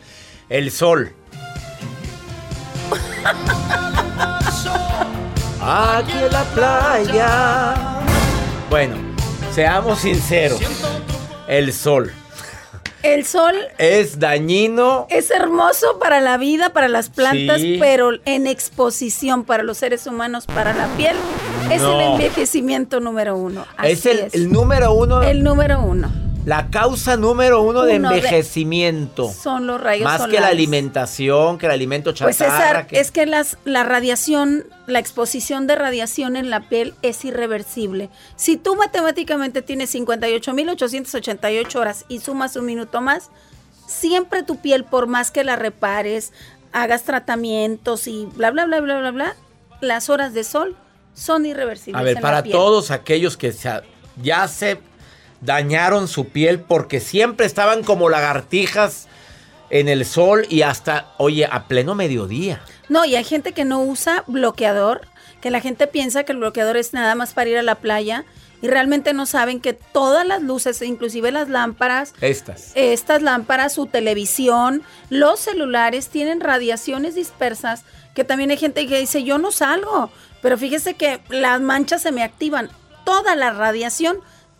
El 0.49 0.71
sol. 0.71 1.13
Aquí 5.61 6.11
en 6.11 6.31
la 6.31 6.43
playa. 6.53 7.75
Bueno, 8.69 8.95
seamos 9.51 9.99
sinceros. 9.99 10.59
El 11.47 11.71
sol 11.73 12.11
El 13.03 13.25
sol 13.25 13.55
es 13.77 14.19
dañino. 14.19 15.07
Es 15.09 15.31
hermoso 15.31 15.97
para 15.99 16.19
la 16.19 16.37
vida, 16.37 16.73
para 16.73 16.87
las 16.87 17.09
plantas, 17.09 17.61
Sí. 17.61 17.77
pero 17.79 18.11
en 18.25 18.47
exposición 18.47 19.43
para 19.45 19.63
los 19.63 19.77
seres 19.77 20.07
humanos, 20.07 20.45
para 20.45 20.73
la 20.73 20.87
piel, 20.97 21.15
es 21.71 21.81
No. 21.81 21.99
el 21.99 22.07
envejecimiento 22.13 22.99
número 22.99 23.37
uno. 23.37 23.65
Así 23.77 23.91
Es 23.93 24.05
el, 24.07 24.27
el 24.33 24.51
número 24.51 24.91
uno. 24.93 25.21
El 25.21 25.43
número 25.43 25.79
uno. 25.81 26.09
La 26.47 26.69
causa 26.69 27.17
número 27.17 27.61
uno 27.61 27.83
de 27.83 27.97
Uno 27.97 28.09
de- 28.09 28.15
envejecimiento. 28.19 29.29
Son 29.33 29.67
los 29.67 29.81
rayos 29.81 30.05
Más 30.05 30.27
que 30.27 30.39
la 30.39 30.47
alimentación, 30.47 31.57
que 31.57 31.65
el 31.65 31.73
alimento 31.73 32.13
Pues 32.13 32.37
chatarra. 32.37 32.57
César, 32.67 32.87
que- 32.87 32.99
es 33.01 33.11
que 33.11 33.25
las, 33.25 33.57
la 33.65 33.83
radiación, 33.83 34.65
la 34.85 34.99
exposición 34.99 35.67
de 35.67 35.75
radiación 35.75 36.37
en 36.37 36.49
la 36.49 36.61
piel 36.69 36.93
es 37.01 37.25
irreversible. 37.25 38.09
Si 38.37 38.55
tú 38.55 38.77
matemáticamente 38.77 39.61
tienes 39.61 39.93
58.888 39.93 41.75
horas 41.79 42.05
y 42.07 42.19
sumas 42.21 42.55
un 42.55 42.65
minuto 42.65 43.01
más, 43.01 43.29
siempre 43.85 44.41
tu 44.43 44.55
piel, 44.61 44.85
por 44.85 45.07
más 45.07 45.31
que 45.31 45.43
la 45.43 45.57
repares, 45.57 46.31
hagas 46.71 47.03
tratamientos 47.03 48.07
y 48.07 48.25
bla, 48.35 48.51
bla, 48.51 48.63
bla, 48.65 48.79
bla, 48.79 48.99
bla, 48.99 49.11
bla, 49.11 49.35
las 49.81 50.09
horas 50.09 50.33
de 50.33 50.45
sol 50.45 50.77
son 51.13 51.45
irreversibles. 51.45 51.99
A 51.99 52.03
ver, 52.03 52.15
en 52.15 52.21
la 52.21 52.21
para 52.21 52.43
piel. 52.43 52.53
todos 52.53 52.89
aquellos 52.91 53.35
que 53.35 53.53
ya 54.21 54.47
se 54.47 54.79
dañaron 55.41 56.07
su 56.07 56.29
piel 56.29 56.59
porque 56.59 56.99
siempre 56.99 57.45
estaban 57.45 57.83
como 57.83 58.09
lagartijas 58.09 59.07
en 59.69 59.89
el 59.89 60.05
sol 60.05 60.45
y 60.49 60.61
hasta, 60.61 61.13
oye, 61.17 61.47
a 61.49 61.67
pleno 61.67 61.95
mediodía. 61.95 62.61
No, 62.89 63.05
y 63.05 63.15
hay 63.15 63.23
gente 63.23 63.51
que 63.51 63.65
no 63.65 63.81
usa 63.81 64.23
bloqueador, 64.27 65.01
que 65.41 65.51
la 65.51 65.59
gente 65.59 65.87
piensa 65.87 66.23
que 66.23 66.31
el 66.31 66.37
bloqueador 66.39 66.77
es 66.77 66.93
nada 66.93 67.15
más 67.15 67.33
para 67.33 67.49
ir 67.49 67.57
a 67.57 67.63
la 67.63 67.75
playa 67.75 68.25
y 68.61 68.67
realmente 68.67 69.13
no 69.13 69.25
saben 69.25 69.59
que 69.59 69.73
todas 69.73 70.25
las 70.25 70.41
luces, 70.41 70.81
inclusive 70.81 71.31
las 71.31 71.47
lámparas, 71.49 72.13
Estas. 72.21 72.71
estas 72.75 73.21
lámparas, 73.21 73.73
su 73.73 73.85
televisión, 73.85 74.81
los 75.09 75.39
celulares 75.39 76.07
tienen 76.07 76.39
radiaciones 76.39 77.13
dispersas, 77.13 77.83
que 78.15 78.23
también 78.23 78.49
hay 78.49 78.57
gente 78.57 78.87
que 78.87 78.99
dice, 78.99 79.23
yo 79.23 79.37
no 79.37 79.51
salgo, 79.51 80.09
pero 80.41 80.57
fíjese 80.57 80.95
que 80.95 81.19
las 81.29 81.61
manchas 81.61 82.01
se 82.01 82.11
me 82.11 82.23
activan. 82.23 82.69
Toda 83.05 83.35
la 83.35 83.51
radiación 83.51 84.17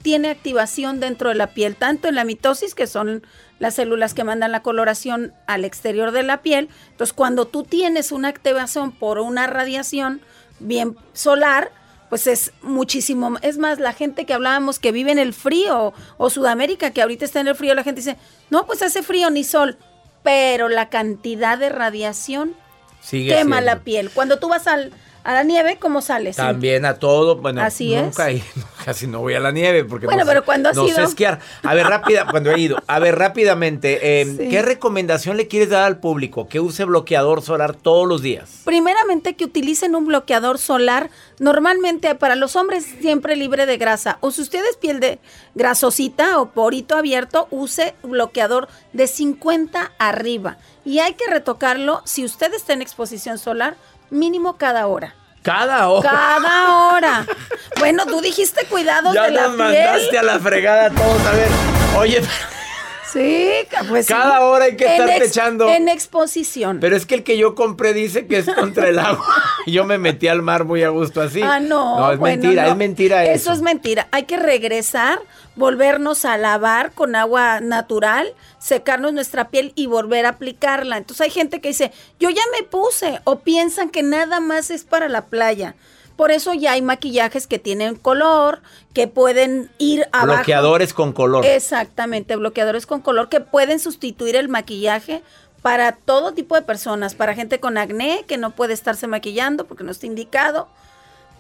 tiene 0.08 0.30
activación 0.30 1.02
dentro 1.02 1.28
de 1.28 1.36
la 1.36 1.48
piel, 1.48 1.76
tanto 1.76 2.08
en 2.08 2.16
la 2.16 2.24
mitosis, 2.24 2.76
que 2.76 2.88
son 2.88 3.28
las 3.60 3.74
células 3.74 4.14
que 4.14 4.24
mandan 4.24 4.54
la 4.54 4.62
coloración 4.62 5.34
al 5.48 5.66
exterior 5.66 6.14
de 6.14 6.24
la 6.24 6.42
piel. 6.42 6.70
Entonces, 6.92 7.12
cuando 7.12 7.46
tú 7.46 7.66
tienes 7.66 8.14
una 8.14 8.30
activación 8.30 8.94
por 8.94 9.20
una 9.20 9.48
radiación 9.48 10.22
bien 10.62 10.96
solar, 11.12 11.74
pues 12.08 12.26
es 12.26 12.54
muchísimo. 12.62 13.36
Es 13.42 13.58
más, 13.58 13.80
la 13.80 13.92
gente 13.92 14.26
que 14.26 14.34
hablábamos 14.34 14.80
que 14.80 14.94
vive 14.94 15.12
en 15.12 15.20
el 15.20 15.34
frío 15.34 15.94
o 16.16 16.30
Sudamérica, 16.30 16.92
que 16.92 17.02
ahorita 17.02 17.26
está 17.26 17.42
en 17.42 17.50
el 17.50 17.56
frío, 17.56 17.76
la 17.76 17.84
gente 17.84 18.00
dice, 18.00 18.16
no, 18.50 18.66
pues 18.66 18.82
hace 18.84 19.04
frío 19.04 19.30
ni 19.30 19.44
sol, 19.44 19.78
pero 20.24 20.70
la 20.70 20.88
cantidad 20.88 21.58
de 21.58 21.68
radiación 21.68 22.56
Sigue 23.02 23.36
quema 23.36 23.58
siendo. 23.58 23.74
la 23.74 23.84
piel. 23.84 24.10
Cuando 24.12 24.40
tú 24.40 24.48
vas 24.48 24.68
al, 24.68 24.94
a 25.28 25.34
la 25.34 25.44
nieve, 25.44 25.78
¿cómo 25.78 26.02
sales? 26.02 26.38
También 26.38 26.86
a 26.86 26.94
todo, 26.96 27.36
bueno, 27.36 27.62
Así 27.62 27.94
es. 27.94 28.02
nunca 28.02 28.32
he- 28.32 28.42
casi 28.86 29.08
no 29.08 29.20
voy 29.20 29.34
a 29.34 29.42
la 29.42 29.52
nieve 29.52 29.84
porque 29.84 30.06
Bueno, 30.06 30.22
no 30.24 30.28
pero 30.28 30.46
¿cuándo 30.46 30.70
has 30.70 30.76
no 30.78 30.86
sé 30.88 30.94
ido? 30.94 31.04
esquiar. 31.04 31.40
A 31.64 31.74
ver, 31.74 31.86
rápida, 31.86 32.26
cuando 32.32 32.50
he 32.52 32.60
ido. 32.60 32.78
A 32.88 33.00
ver, 33.00 33.18
rápidamente, 33.18 34.22
eh, 34.22 34.26
Sí. 34.26 34.48
¿qué 34.50 34.62
recomendación 34.62 35.36
le 35.36 35.48
quieres 35.50 35.70
dar 35.70 35.84
al 35.84 36.00
público? 36.00 36.48
Que 36.48 36.62
use 36.62 36.86
bloqueador 36.86 37.42
solar 37.42 37.76
todos 37.76 38.08
los 38.08 38.22
días. 38.22 38.62
Primeramente 38.64 39.36
que 39.36 39.44
utilicen 39.44 39.96
un 39.96 40.06
bloqueador 40.08 40.60
solar, 40.60 41.10
normalmente 41.40 42.16
para 42.16 42.36
los 42.36 42.56
hombres 42.56 42.86
siempre 43.02 43.36
libre 43.36 43.66
de 43.66 43.76
grasa. 43.78 44.20
O 44.22 44.32
si 44.32 44.42
usted 44.42 44.64
es 44.70 44.78
piel 44.78 45.00
de 45.02 45.20
grasosita 45.56 46.40
o 46.40 46.52
porito 46.52 46.96
abierto, 46.96 47.48
use 47.52 47.96
bloqueador 48.04 48.70
de 48.94 49.08
50 49.08 49.92
arriba. 50.00 50.58
Y 50.86 51.00
hay 51.00 51.16
que 51.16 51.28
retocarlo 51.30 52.02
si 52.06 52.24
usted 52.24 52.54
está 52.54 52.72
en 52.72 52.82
exposición 52.82 53.38
solar, 53.38 53.76
mínimo 54.10 54.58
cada 54.58 54.88
hora. 54.88 55.14
Cada 55.42 55.88
hora. 55.88 56.10
Cada 56.10 56.78
hora. 56.90 57.26
Bueno, 57.80 58.08
tú 58.08 58.22
dijiste 58.22 58.66
cuidados 58.66 59.14
ya 59.14 59.26
de 59.26 59.32
la 59.32 59.42
nos 59.50 59.58
mandaste 59.58 60.18
a 60.18 60.24
la 60.24 60.40
fregada 60.40 60.90
todos. 60.90 61.26
A 61.28 61.32
ver, 61.32 61.48
oye, 61.96 62.22
Sí, 63.12 63.50
pues 63.88 64.06
sí. 64.06 64.14
Cada 64.14 64.42
hora 64.46 64.66
hay 64.66 64.76
que 64.76 64.86
En 64.86 64.92
estarte 64.92 65.18
ex- 65.18 65.28
echando. 65.28 65.70
En 65.70 65.88
exposición. 65.90 66.80
pero 66.82 66.96
es 66.96 67.06
que 67.06 67.16
el 67.16 67.24
que 67.24 67.38
yo 67.38 67.56
compré 67.56 67.94
dice 67.94 68.28
que 68.28 68.38
es 68.40 68.46
contra 68.46 68.90
el 68.90 69.00
agua. 69.00 69.26
Yo 69.68 69.84
me 69.84 69.98
metí 69.98 70.30
al 70.30 70.42
mar 70.42 70.64
muy 70.64 70.84
a 70.84 70.90
gusto 70.90 71.22
así. 71.22 71.42
Ah, 71.42 71.60
no. 71.60 72.00
No, 72.00 72.12
es 72.14 72.18
bueno, 72.20 72.42
mentira, 72.42 72.64
no. 72.64 72.70
es 72.72 72.76
mentira 72.78 73.24
eso. 73.26 73.34
Eso 73.34 73.52
es 73.54 73.62
mentira. 73.62 74.08
Hay 74.12 74.24
que 74.24 74.38
regresar, 74.38 75.20
volvernos 75.56 76.24
a 76.24 76.38
lavar 76.38 76.92
con 76.94 77.16
agua 77.18 77.60
natural, 77.60 78.34
secarnos 78.60 79.12
nuestra 79.14 79.50
piel 79.50 79.74
y 79.76 79.88
volver 79.88 80.26
a 80.26 80.30
aplicarla. 80.30 80.96
Entonces 80.98 81.26
hay 81.26 81.32
gente 81.32 81.60
que 81.60 81.68
dice, 81.70 81.92
yo 82.20 82.30
ya 82.30 82.42
me 82.58 82.66
puse, 82.66 83.20
o 83.26 83.40
piensan 83.40 83.90
que 83.90 84.04
nada 84.04 84.40
más 84.40 84.72
es 84.72 84.86
para 84.86 85.10
la 85.10 85.26
playa. 85.26 85.76
Por 86.18 86.32
eso 86.32 86.54
ya 86.54 86.74
hay 86.74 86.82
maquillajes 86.82 87.48
que 87.48 87.60
tienen 87.60 87.96
color, 87.96 88.62
que 88.94 89.08
pueden 89.08 89.72
ir 89.78 90.08
abajo. 90.12 90.34
Bloqueadores 90.34 90.94
con 90.94 91.14
color. 91.14 91.46
Exactamente, 91.46 92.36
bloqueadores 92.36 92.86
con 92.86 93.02
color 93.02 93.30
que 93.30 93.40
pueden 93.40 93.80
sustituir 93.80 94.36
el 94.36 94.50
maquillaje 94.50 95.24
para 95.62 95.94
todo 95.94 96.34
tipo 96.34 96.56
de 96.56 96.64
personas, 96.64 97.16
para 97.16 97.36
gente 97.36 97.60
con 97.60 97.78
acné 97.78 98.26
que 98.28 98.38
no 98.38 98.52
puede 98.52 98.74
estarse 98.74 99.08
maquillando 99.08 99.66
porque 99.66 99.84
no 99.84 99.92
está 99.92 100.08
indicado, 100.08 100.68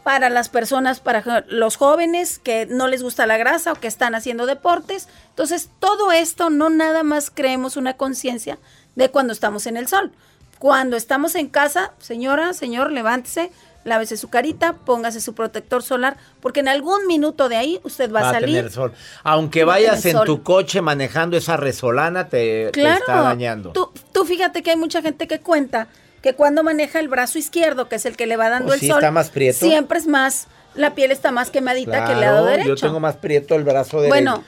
para 0.03 0.29
las 0.29 0.47
personas, 0.47 1.01
para 1.01 1.43
los 1.49 1.75
jóvenes 1.75 2.39
que 2.39 2.65
no 2.65 2.87
les 2.87 3.03
gusta 3.03 3.25
la 3.25 3.35
grasa 3.35 3.73
o 3.73 3.75
que 3.75 3.87
están 3.87 4.15
haciendo 4.15 4.45
deportes. 4.45 5.09
Entonces, 5.31 5.69
todo 5.79 6.13
esto 6.13 6.49
no 6.49 6.69
nada 6.69 7.03
más 7.03 7.29
creemos 7.29 7.75
una 7.75 7.97
conciencia 7.97 8.57
de 8.95 9.09
cuando 9.09 9.33
estamos 9.33 9.67
en 9.67 9.75
el 9.75 9.89
sol. 9.89 10.13
Cuando 10.59 10.95
estamos 10.95 11.35
en 11.35 11.49
casa, 11.49 11.91
señora, 11.99 12.53
señor, 12.53 12.91
levántese, 12.91 13.51
lávese 13.87 14.17
su 14.17 14.29
carita, 14.29 14.73
póngase 14.73 15.21
su 15.21 15.33
protector 15.33 15.81
solar, 15.81 16.17
porque 16.41 16.59
en 16.59 16.67
algún 16.67 17.07
minuto 17.07 17.49
de 17.49 17.55
ahí 17.57 17.79
usted 17.83 18.11
va, 18.11 18.21
Va 18.21 18.27
a 18.27 18.29
a 18.29 18.33
salir. 18.33 18.55
tener 18.57 18.71
sol. 18.71 18.93
Aunque 19.23 19.63
Va 19.63 19.73
vayas 19.73 20.05
en 20.05 20.11
sol. 20.17 20.25
tu 20.25 20.43
coche 20.43 20.81
manejando 20.81 21.37
esa 21.37 21.57
resolana, 21.57 22.27
te, 22.27 22.67
está 22.69 23.21
dañando. 23.21 23.71
Tú, 23.71 23.91
tú 24.11 24.25
fíjate 24.25 24.61
que 24.61 24.71
hay 24.71 24.77
mucha 24.77 25.01
gente 25.01 25.27
que 25.27 25.39
cuenta 25.39 25.87
que 26.21 26.33
cuando 26.33 26.63
maneja 26.63 26.99
el 26.99 27.07
brazo 27.07 27.37
izquierdo, 27.39 27.87
que 27.89 27.95
es 27.95 28.05
el 28.05 28.15
que 28.17 28.27
le 28.27 28.37
va 28.37 28.49
dando 28.49 28.67
Pues 28.67 28.75
el 28.75 28.81
sí, 28.81 28.87
sol, 28.89 28.97
está 28.99 29.11
más 29.11 29.29
prieto. 29.29 29.59
siempre 29.65 29.99
es 29.99 30.07
más, 30.07 30.47
la 30.75 30.93
piel 30.93 31.11
está 31.11 31.31
más 31.31 31.49
quemadita 31.49 32.05
que 32.05 32.13
el 32.13 32.21
lado 32.21 32.45
derecho. 32.45 32.69
Yo 32.69 32.75
tengo 32.75 32.99
más 32.99 33.15
prieto 33.15 33.55
el 33.55 33.63
brazo 33.63 34.01
derecho. 34.01 34.09
bueno, 34.13 34.43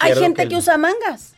hay 0.00 0.14
gente 0.14 0.42
el- 0.44 0.48
que 0.48 0.56
usa 0.56 0.78
mangas. 0.78 1.34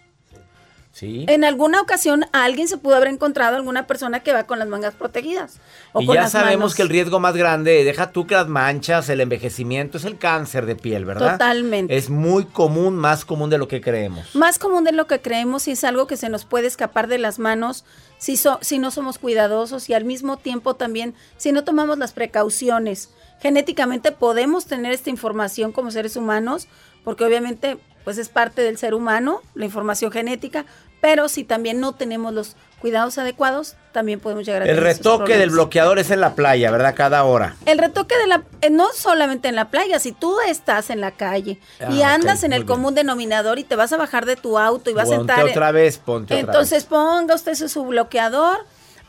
Sí. 1.01 1.25
En 1.29 1.45
alguna 1.45 1.81
ocasión 1.81 2.27
alguien 2.33 2.69
se 2.69 2.77
pudo 2.77 2.95
haber 2.97 3.09
encontrado 3.09 3.57
alguna 3.57 3.87
persona 3.87 4.21
que 4.21 4.35
va 4.35 4.45
con 4.45 4.59
las 4.59 4.69
mangas 4.69 4.93
protegidas. 4.95 5.59
O 5.95 6.03
y 6.03 6.07
con 6.07 6.15
ya 6.15 6.23
las 6.23 6.33
sabemos 6.33 6.59
manos. 6.59 6.75
que 6.75 6.83
el 6.83 6.91
riesgo 6.91 7.21
más 7.21 7.35
grande, 7.35 7.85
deja 7.85 8.13
tú 8.13 8.27
que 8.27 8.35
las 8.35 8.49
manchas, 8.49 9.09
el 9.09 9.23
envejecimiento, 9.23 9.97
es 9.97 10.05
el 10.05 10.19
cáncer 10.19 10.67
de 10.67 10.77
piel, 10.77 11.07
¿verdad? 11.07 11.33
Totalmente. 11.33 11.97
Es 11.97 12.11
muy 12.11 12.45
común, 12.45 12.97
más 12.97 13.25
común 13.25 13.49
de 13.49 13.57
lo 13.57 13.67
que 13.67 13.81
creemos. 13.81 14.35
Más 14.37 14.59
común 14.59 14.85
de 14.85 14.93
lo 14.93 15.07
que 15.07 15.23
creemos 15.23 15.67
y 15.69 15.71
es 15.71 15.85
algo 15.85 16.07
que 16.07 16.19
se 16.19 16.29
nos 16.29 16.45
puede 16.45 16.67
escapar 16.67 17.07
de 17.09 17.17
las 17.17 17.39
manos 17.39 17.87
si, 18.19 18.37
so- 18.37 18.59
si 18.61 18.79
no 18.79 18.91
somos 18.91 19.19
cuidadosos 19.19 19.89
y 19.89 19.95
al 19.95 20.05
mismo 20.05 20.37
tiempo 20.37 20.75
también 20.77 21.15
si 21.39 21.51
no 21.51 21.65
tomamos 21.65 21.97
las 21.97 22.13
precauciones. 22.13 23.09
Genéticamente 23.41 24.13
podemos 24.13 24.67
tener 24.67 24.93
esta 24.93 25.09
información 25.09 25.73
como 25.73 25.91
seres 25.91 26.17
humanos 26.17 26.69
porque 27.05 27.25
obviamente 27.25 27.79
pues 28.05 28.19
es 28.19 28.29
parte 28.29 28.63
del 28.63 28.77
ser 28.79 28.95
humano, 28.95 29.41
la 29.55 29.65
información 29.67 30.11
genética, 30.11 30.65
pero 31.01 31.29
si 31.29 31.45
también 31.45 31.81
no 31.81 31.95
tenemos 31.95 32.33
los 32.35 32.57
cuidados 32.81 33.19
adecuados, 33.19 33.75
también 33.93 34.21
podemos 34.21 34.47
llegar 34.47 34.63
a 34.63 34.65
El 34.65 34.77
tener 34.77 34.83
retoque 34.85 35.37
del 35.37 35.51
bloqueador 35.51 35.99
es 35.99 36.11
en 36.11 36.21
la 36.21 36.35
playa, 36.35 36.71
¿verdad? 36.71 36.95
Cada 36.97 37.25
hora. 37.25 37.57
El 37.67 37.77
retoque 37.79 38.17
de 38.17 38.27
la, 38.27 38.43
eh, 38.63 38.71
no 38.71 38.89
solamente 38.95 39.49
en 39.49 39.55
la 39.57 39.69
playa, 39.71 39.99
si 39.99 40.13
tú 40.13 40.37
estás 40.47 40.89
en 40.89 41.01
la 41.03 41.11
calle 41.11 41.59
y 41.91 42.01
Ah, 42.03 42.15
andas 42.15 42.39
ok, 42.39 42.45
en 42.45 42.53
el 42.55 42.65
bien. 42.65 42.69
común 42.69 42.95
denominador 42.95 43.59
y 43.59 43.65
te 43.65 43.77
vas 43.77 43.93
a 43.93 43.99
bajar 43.99 44.25
de 44.25 44.37
tu 44.37 44.59
auto 44.59 44.89
y 44.89 44.95
vas 44.95 45.11
a 45.11 45.17
Ponte 45.17 45.35
sentar. 45.35 45.51
otra 45.51 45.73
vez, 45.73 45.99
ponte 45.99 46.33
otra 46.35 46.41
Entonces 46.41 46.85
ponga 46.85 47.35
usted 47.35 47.55
su, 47.55 47.85
bloqueador, 47.85 48.59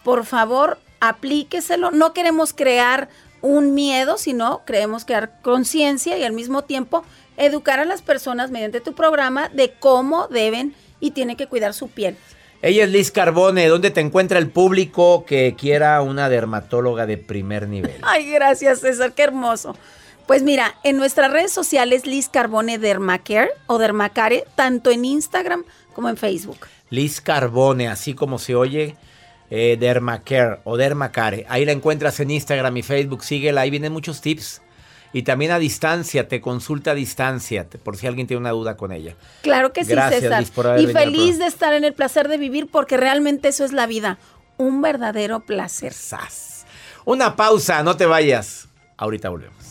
por 0.03 0.25
favor, 0.25 0.77
aplíqueselo. 0.99 1.91
No 1.91 2.13
queremos 2.13 2.53
crear 2.53 3.07
un 3.41 3.73
miedo, 3.73 4.17
sino 4.17 4.63
queremos 4.65 5.05
crear 5.05 5.39
conciencia 5.41 6.17
y 6.17 6.23
al 6.23 6.33
mismo 6.33 6.63
tiempo 6.63 7.03
educar 7.37 7.79
a 7.79 7.85
las 7.85 8.01
personas 8.01 8.51
mediante 8.51 8.81
tu 8.81 8.93
programa 8.93 9.49
de 9.49 9.73
cómo 9.79 10.27
deben 10.27 10.75
y 11.01 11.11
tienen 11.11 11.35
que 11.35 11.47
cuidar 11.47 11.73
su 11.73 11.89
piel. 11.89 12.15
Ella 12.61 12.83
es 12.83 12.91
Liz 12.91 13.11
Carbone. 13.11 13.67
¿Dónde 13.67 13.89
te 13.89 13.99
encuentra 14.01 14.37
el 14.37 14.47
público 14.49 15.25
que 15.25 15.55
quiera 15.57 16.01
una 16.01 16.29
dermatóloga 16.29 17.05
de 17.07 17.17
primer 17.17 17.67
nivel? 17.67 17.97
Ay, 18.03 18.31
gracias 18.31 18.79
César, 18.79 19.13
qué 19.13 19.23
hermoso. 19.23 19.75
Pues 20.27 20.43
mira, 20.43 20.75
en 20.83 20.95
nuestras 20.95 21.31
redes 21.31 21.51
sociales 21.51 22.05
Liz 22.05 22.29
Carbone 22.29 22.77
Dermacare 22.77 23.49
o 23.67 23.79
Dermacare, 23.79 24.45
tanto 24.55 24.91
en 24.91 25.03
Instagram 25.03 25.65
como 25.93 26.07
en 26.07 26.15
Facebook. 26.15 26.67
Liz 26.89 27.19
Carbone, 27.19 27.87
así 27.87 28.13
como 28.13 28.37
se 28.37 28.55
oye, 28.55 28.95
eh, 29.49 29.75
Dermacare 29.79 30.59
o 30.63 30.77
Dermacare. 30.77 31.45
Ahí 31.49 31.65
la 31.65 31.71
encuentras 31.71 32.19
en 32.19 32.31
Instagram 32.31 32.77
y 32.77 32.83
Facebook. 32.83 33.23
Síguela, 33.23 33.61
ahí 33.61 33.71
vienen 33.71 33.91
muchos 33.91 34.21
tips. 34.21 34.61
Y 35.13 35.23
también 35.23 35.51
a 35.51 35.59
distancia, 35.59 36.27
te 36.27 36.39
consulta 36.39 36.91
a 36.91 36.95
distancia, 36.95 37.67
por 37.83 37.97
si 37.97 38.07
alguien 38.07 38.27
tiene 38.27 38.39
una 38.39 38.51
duda 38.51 38.77
con 38.77 38.91
ella. 38.91 39.15
Claro 39.41 39.73
que 39.73 39.83
sí, 39.83 39.91
Gracias, 39.91 40.21
César. 40.21 40.79
Y 40.79 40.87
feliz 40.87 41.37
de 41.37 41.47
estar 41.47 41.73
en 41.73 41.83
el 41.83 41.93
placer 41.93 42.27
de 42.27 42.37
vivir 42.37 42.67
porque 42.71 42.97
realmente 42.97 43.49
eso 43.49 43.65
es 43.65 43.73
la 43.73 43.87
vida. 43.87 44.17
Un 44.57 44.81
verdadero 44.81 45.41
placer. 45.41 45.93
Una 47.03 47.35
pausa, 47.35 47.83
no 47.83 47.97
te 47.97 48.05
vayas. 48.05 48.69
Ahorita 48.95 49.29
volvemos. 49.29 49.70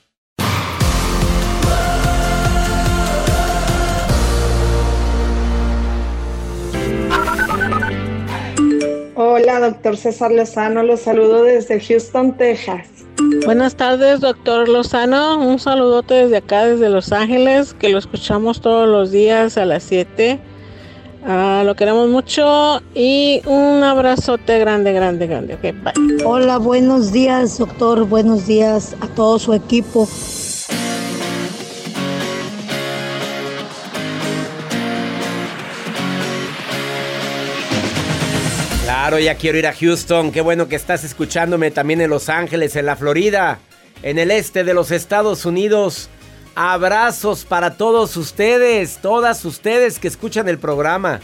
Hola, 9.51 9.67
doctor 9.67 9.97
César 9.97 10.31
Lozano, 10.31 10.81
los 10.81 11.01
saludo 11.01 11.43
desde 11.43 11.77
Houston, 11.81 12.37
Texas. 12.37 12.87
Buenas 13.43 13.75
tardes, 13.75 14.21
doctor 14.21 14.69
Lozano. 14.69 15.45
Un 15.45 15.59
saludote 15.59 16.13
desde 16.13 16.37
acá, 16.37 16.65
desde 16.65 16.87
Los 16.87 17.11
Ángeles, 17.11 17.73
que 17.73 17.89
lo 17.89 17.97
escuchamos 17.97 18.61
todos 18.61 18.87
los 18.87 19.11
días 19.11 19.57
a 19.57 19.65
las 19.65 19.83
7. 19.83 20.39
Ah, 21.25 21.63
lo 21.65 21.75
queremos 21.75 22.07
mucho 22.07 22.81
y 22.95 23.41
un 23.45 23.83
abrazote 23.83 24.57
grande, 24.57 24.93
grande, 24.93 25.27
grande. 25.27 25.55
Ok, 25.55 25.63
bye. 25.83 26.23
Hola, 26.25 26.57
buenos 26.57 27.11
días, 27.11 27.57
doctor. 27.57 28.05
Buenos 28.05 28.47
días 28.47 28.95
a 29.01 29.07
todo 29.07 29.37
su 29.37 29.53
equipo. 29.53 30.07
Claro, 39.11 39.25
ya 39.25 39.35
quiero 39.35 39.57
ir 39.57 39.67
a 39.67 39.73
Houston. 39.73 40.31
Qué 40.31 40.39
bueno 40.39 40.69
que 40.69 40.77
estás 40.77 41.03
escuchándome 41.03 41.69
también 41.69 41.99
en 41.99 42.09
Los 42.09 42.29
Ángeles, 42.29 42.77
en 42.77 42.85
la 42.85 42.95
Florida, 42.95 43.59
en 44.03 44.17
el 44.17 44.31
este 44.31 44.63
de 44.63 44.73
los 44.73 44.89
Estados 44.89 45.45
Unidos. 45.45 46.07
Abrazos 46.55 47.43
para 47.43 47.75
todos 47.75 48.15
ustedes, 48.15 48.99
todas 49.01 49.43
ustedes 49.43 49.99
que 49.99 50.07
escuchan 50.07 50.47
el 50.47 50.59
programa. 50.59 51.19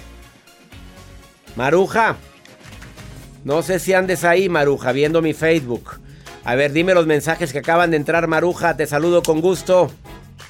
Maruja, 1.55 2.17
no 3.45 3.63
sé 3.63 3.79
si 3.79 3.93
andes 3.93 4.25
ahí, 4.25 4.49
Maruja, 4.49 4.91
viendo 4.91 5.21
mi 5.21 5.31
Facebook. 5.31 6.01
A 6.43 6.55
ver, 6.55 6.73
dime 6.73 6.93
los 6.93 7.07
mensajes 7.07 7.53
que 7.53 7.59
acaban 7.59 7.91
de 7.91 7.95
entrar, 7.95 8.27
Maruja. 8.27 8.75
Te 8.75 8.85
saludo 8.85 9.23
con 9.23 9.39
gusto. 9.39 9.89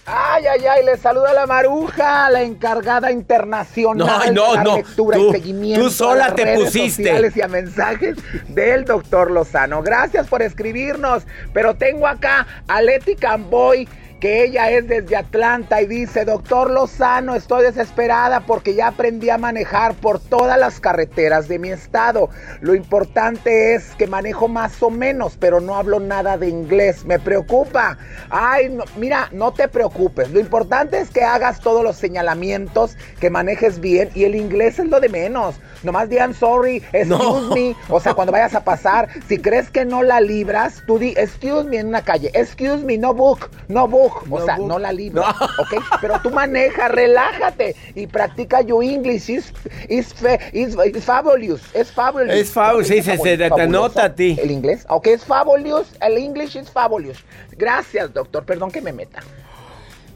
Ay, 0.06 0.46
ay, 0.48 0.66
ay, 0.66 0.86
le 0.86 0.98
saluda 0.98 1.34
la 1.34 1.46
Maruja, 1.46 2.30
la 2.30 2.42
encargada 2.42 3.12
internacional 3.12 4.34
No, 4.34 4.34
no, 4.34 4.52
de 4.52 4.56
dar 4.58 4.64
no, 4.66 4.76
lectura 4.78 5.18
tú- 5.18 5.30
y 5.30 5.32
seguimiento 5.32 5.84
tú 5.86 5.90
sola 5.92 6.26
a 6.26 6.28
las 6.30 6.36
te 6.36 6.46
redes 6.46 6.60
pusiste. 6.60 7.04
sociales 7.04 7.38
y 7.38 7.42
a 7.42 7.48
mensajes 7.48 8.18
del 8.48 8.86
doctor 8.86 9.32
Lozano. 9.32 9.82
Gracias 9.82 10.28
por 10.28 10.42
escribirnos, 10.42 11.24
pero 11.54 11.76
tengo 11.76 12.08
acá 12.08 12.48
a 12.68 12.82
Leti 12.82 13.16
Camboy 13.16 13.88
que 14.20 14.44
ella 14.44 14.72
es 14.72 14.88
desde 14.88 15.16
Atlanta 15.16 15.82
y 15.82 15.86
dice, 15.86 16.26
doctor 16.26 16.72
Lozano, 16.72 17.36
estoy 17.36 17.64
desesperada 17.64 18.42
porque 18.42 18.74
ya 18.74 18.88
aprendí 18.88 19.30
a 19.30 19.38
manejar 19.38 19.94
por 19.96 20.20
todas 20.20 20.60
las 20.60 20.80
carreteras 20.80 21.48
de 21.48 21.60
mi 21.60 21.70
estado. 21.70 22.30
Lo 22.62 22.74
importante 22.74 23.76
es 23.76 23.94
que 23.96 24.08
manejo 24.08 24.48
más 24.48 24.82
o 24.82 24.90
menos, 24.90 25.38
pero 25.38 25.60
no 25.60 25.76
hablo 25.76 26.00
nada 26.00 26.38
de 26.38 26.50
inglés. 26.50 27.06
Me 27.06 27.20
preocupa. 27.20 27.98
Ay, 28.30 28.76
mira, 28.98 29.30
no 29.32 29.54
te 29.54 29.68
preocupes. 29.68 30.32
Lo 30.32 30.40
importante 30.40 31.00
es 31.00 31.10
que 31.10 31.24
hagas 31.24 31.60
todos 31.60 31.84
los 31.84 31.98
señalamientos, 31.98 32.98
que 33.20 33.30
manejes 33.30 33.80
bien 33.80 34.10
y 34.16 34.24
el 34.24 34.36
inglés 34.36 34.80
es 34.80 34.88
lo 34.88 35.00
de 35.00 35.10
menos. 35.10 35.56
Nomás 35.84 36.10
digan 36.10 36.34
sorry, 36.34 36.84
excuse 36.92 37.54
me. 37.54 37.76
O 37.90 38.00
sea, 38.00 38.16
cuando 38.16 38.32
vayas 38.32 38.56
a 38.56 38.64
pasar, 38.64 39.10
si 39.28 39.38
crees 39.38 39.70
que 39.70 39.86
no 39.86 40.02
la 40.02 40.20
libras, 40.22 40.84
tú 40.88 40.98
di 40.98 41.14
excuse 41.18 41.66
me 41.66 41.78
en 41.78 41.88
una 41.88 42.02
calle. 42.02 42.32
Excuse 42.34 42.84
me, 42.84 42.98
no 42.98 43.14
book, 43.14 43.50
no 43.68 43.88
book. 43.88 44.07
O 44.30 44.44
sea, 44.44 44.58
no 44.58 44.80
la 44.80 44.92
libras, 44.92 45.36
¿ok? 45.60 45.84
Pero 46.02 46.20
tú 46.22 46.32
maneja, 46.32 46.88
relájate 46.88 47.76
y 47.96 48.08
practica 48.08 48.62
your 48.62 48.84
English. 48.84 49.30
Is, 49.30 49.54
is, 49.90 50.16
is, 50.54 50.76
fabulous. 51.04 51.62
Es 51.74 51.92
fabulous. 51.92 52.34
Es 52.34 52.52
fabulous, 52.52 52.88
sí, 52.88 53.02
se, 53.02 53.18
se 53.18 53.38
te 53.38 53.68
nota 53.68 54.06
a 54.06 54.16
ti. 54.16 54.38
El 54.42 54.52
inglés, 54.52 54.86
ok, 54.90 55.08
es 55.08 55.26
fabulous. 55.26 55.88
El 56.02 56.18
English 56.18 56.58
es 56.58 56.70
fabulous. 56.70 57.24
Gracias, 57.52 58.14
doctor. 58.14 58.46
Perdón 58.46 58.72
que 58.72 58.82
me 58.82 58.94
meta. 58.94 59.22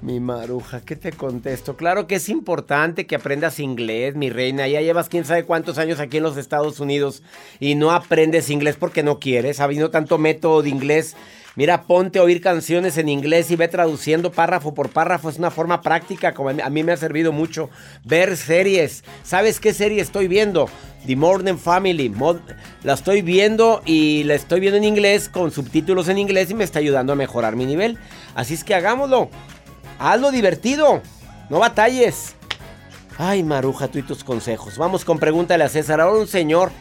Mi 0.01 0.19
maruja, 0.19 0.81
¿qué 0.81 0.95
te 0.95 1.11
contesto? 1.11 1.77
Claro 1.77 2.07
que 2.07 2.15
es 2.15 2.27
importante 2.27 3.05
que 3.05 3.15
aprendas 3.15 3.59
inglés, 3.59 4.15
mi 4.15 4.31
reina. 4.31 4.67
Ya 4.67 4.81
llevas 4.81 5.09
quién 5.09 5.25
sabe 5.25 5.43
cuántos 5.43 5.77
años 5.77 5.99
aquí 5.99 6.17
en 6.17 6.23
los 6.23 6.37
Estados 6.37 6.79
Unidos 6.79 7.21
y 7.59 7.75
no 7.75 7.91
aprendes 7.91 8.49
inglés 8.49 8.77
porque 8.79 9.03
no 9.03 9.19
quieres. 9.19 9.59
Habiendo 9.59 9.91
tanto 9.91 10.17
método 10.17 10.63
de 10.63 10.69
inglés. 10.69 11.15
Mira, 11.55 11.83
ponte 11.83 12.19
a 12.19 12.23
oír 12.23 12.39
canciones 12.39 12.97
en 12.97 13.09
inglés 13.09 13.51
y 13.51 13.57
ve 13.57 13.67
traduciendo 13.67 14.31
párrafo 14.31 14.73
por 14.73 14.89
párrafo. 14.89 15.29
Es 15.29 15.37
una 15.37 15.51
forma 15.51 15.81
práctica, 15.81 16.33
como 16.33 16.49
a 16.49 16.69
mí 16.69 16.83
me 16.83 16.93
ha 16.93 16.97
servido 16.97 17.33
mucho. 17.33 17.69
Ver 18.05 18.37
series. 18.37 19.03
¿Sabes 19.23 19.59
qué 19.59 19.73
serie 19.73 20.01
estoy 20.01 20.29
viendo? 20.29 20.69
The 21.05 21.15
Morning 21.17 21.57
Family. 21.57 22.13
la 22.83 22.93
estoy 22.93 23.21
viendo 23.21 23.81
y 23.85 24.23
la 24.23 24.35
estoy 24.35 24.61
viendo 24.61 24.77
en 24.77 24.85
inglés 24.85 25.27
con 25.27 25.51
subtítulos 25.51 26.07
en 26.07 26.19
inglés 26.19 26.49
y 26.51 26.53
me 26.53 26.63
está 26.63 26.79
ayudando 26.79 27.11
a 27.11 27.17
mejorar 27.17 27.57
mi 27.57 27.65
nivel. 27.65 27.97
Así 28.33 28.53
es 28.53 28.63
que 28.63 28.73
hagámoslo. 28.73 29.29
Hazlo 29.99 30.31
divertido. 30.31 31.01
No 31.49 31.59
batalles. 31.59 32.35
Ay, 33.17 33.43
Maruja, 33.43 33.89
tú 33.89 33.99
y 33.99 34.03
tus 34.03 34.23
consejos. 34.23 34.77
Vamos 34.77 35.03
con 35.03 35.19
pregúntale 35.19 35.65
a 35.65 35.69
César. 35.69 35.99
Ahora 35.99 36.17
un 36.17 36.27
señor 36.27 36.71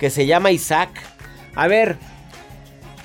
que 0.00 0.08
se 0.08 0.24
llama 0.24 0.50
Isaac. 0.50 0.90
A 1.54 1.66
ver, 1.68 1.98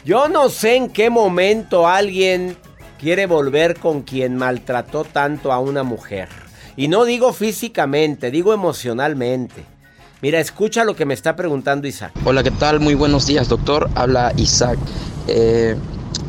yo 0.06 0.30
no 0.30 0.50
sé 0.50 0.76
en 0.76 0.90
qué 0.90 1.10
momento 1.10 1.88
alguien 1.88 2.58
quiere 3.00 3.26
volver 3.26 3.80
con 3.80 4.02
quien 4.02 4.38
maltrató 4.38 5.04
tanto 5.04 5.52
a 5.52 5.60
una 5.60 5.84
mujer. 5.84 6.30
Y 6.76 6.88
no 6.88 7.06
digo 7.06 7.34
físicamente, 7.34 8.32
digo 8.32 8.54
emocionalmente. 8.54 9.66
Mira, 10.22 10.40
escucha 10.40 10.84
lo 10.84 10.96
que 10.96 11.06
me 11.06 11.14
está 11.14 11.36
preguntando 11.36 11.88
Isaac. 11.88 12.12
Hola, 12.26 12.44
¿qué 12.44 12.52
tal? 12.52 12.80
Muy 12.80 12.94
buenos 12.94 13.26
días, 13.26 13.48
doctor. 13.48 13.90
Habla 13.96 14.34
Isaac. 14.36 14.78
Eh, 15.28 15.76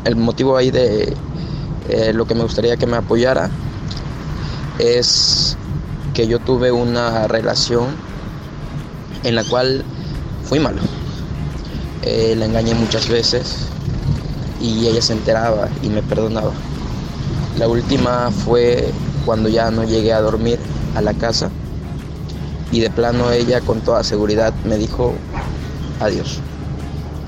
el 0.05 0.17
motivo 0.17 0.57
ahí 0.57 0.71
de 0.71 1.15
eh, 1.89 2.13
lo 2.13 2.27
que 2.27 2.35
me 2.35 2.43
gustaría 2.43 2.77
que 2.77 2.87
me 2.87 2.97
apoyara 2.97 3.51
es 4.79 5.57
que 6.15 6.27
yo 6.27 6.39
tuve 6.39 6.73
una 6.73 7.27
relación 7.29 7.89
en 9.25 9.35
la 9.35 9.45
cual 9.45 9.85
fui 10.45 10.59
malo. 10.59 10.81
Eh, 12.03 12.35
la 12.37 12.47
engañé 12.47 12.75
muchas 12.75 13.09
veces 13.09 13.69
y 14.61 14.87
ella 14.87 15.03
se 15.03 15.13
enteraba 15.13 15.69
y 15.83 15.89
me 15.89 16.03
perdonaba. 16.03 16.53
La 17.59 17.69
última 17.69 18.31
fue 18.31 18.93
cuando 19.27 19.49
ya 19.49 19.71
no 19.71 19.85
llegué 19.85 20.13
a 20.13 20.21
dormir 20.21 20.59
a 20.95 21.03
la 21.03 21.15
casa 21.15 21.51
y 22.73 22.81
de 22.81 22.91
plano 22.91 23.31
ella 23.33 23.61
con 23.61 23.81
toda 23.81 24.03
seguridad 24.05 24.55
me 24.65 24.77
dijo 24.77 25.15
adiós. 26.01 26.41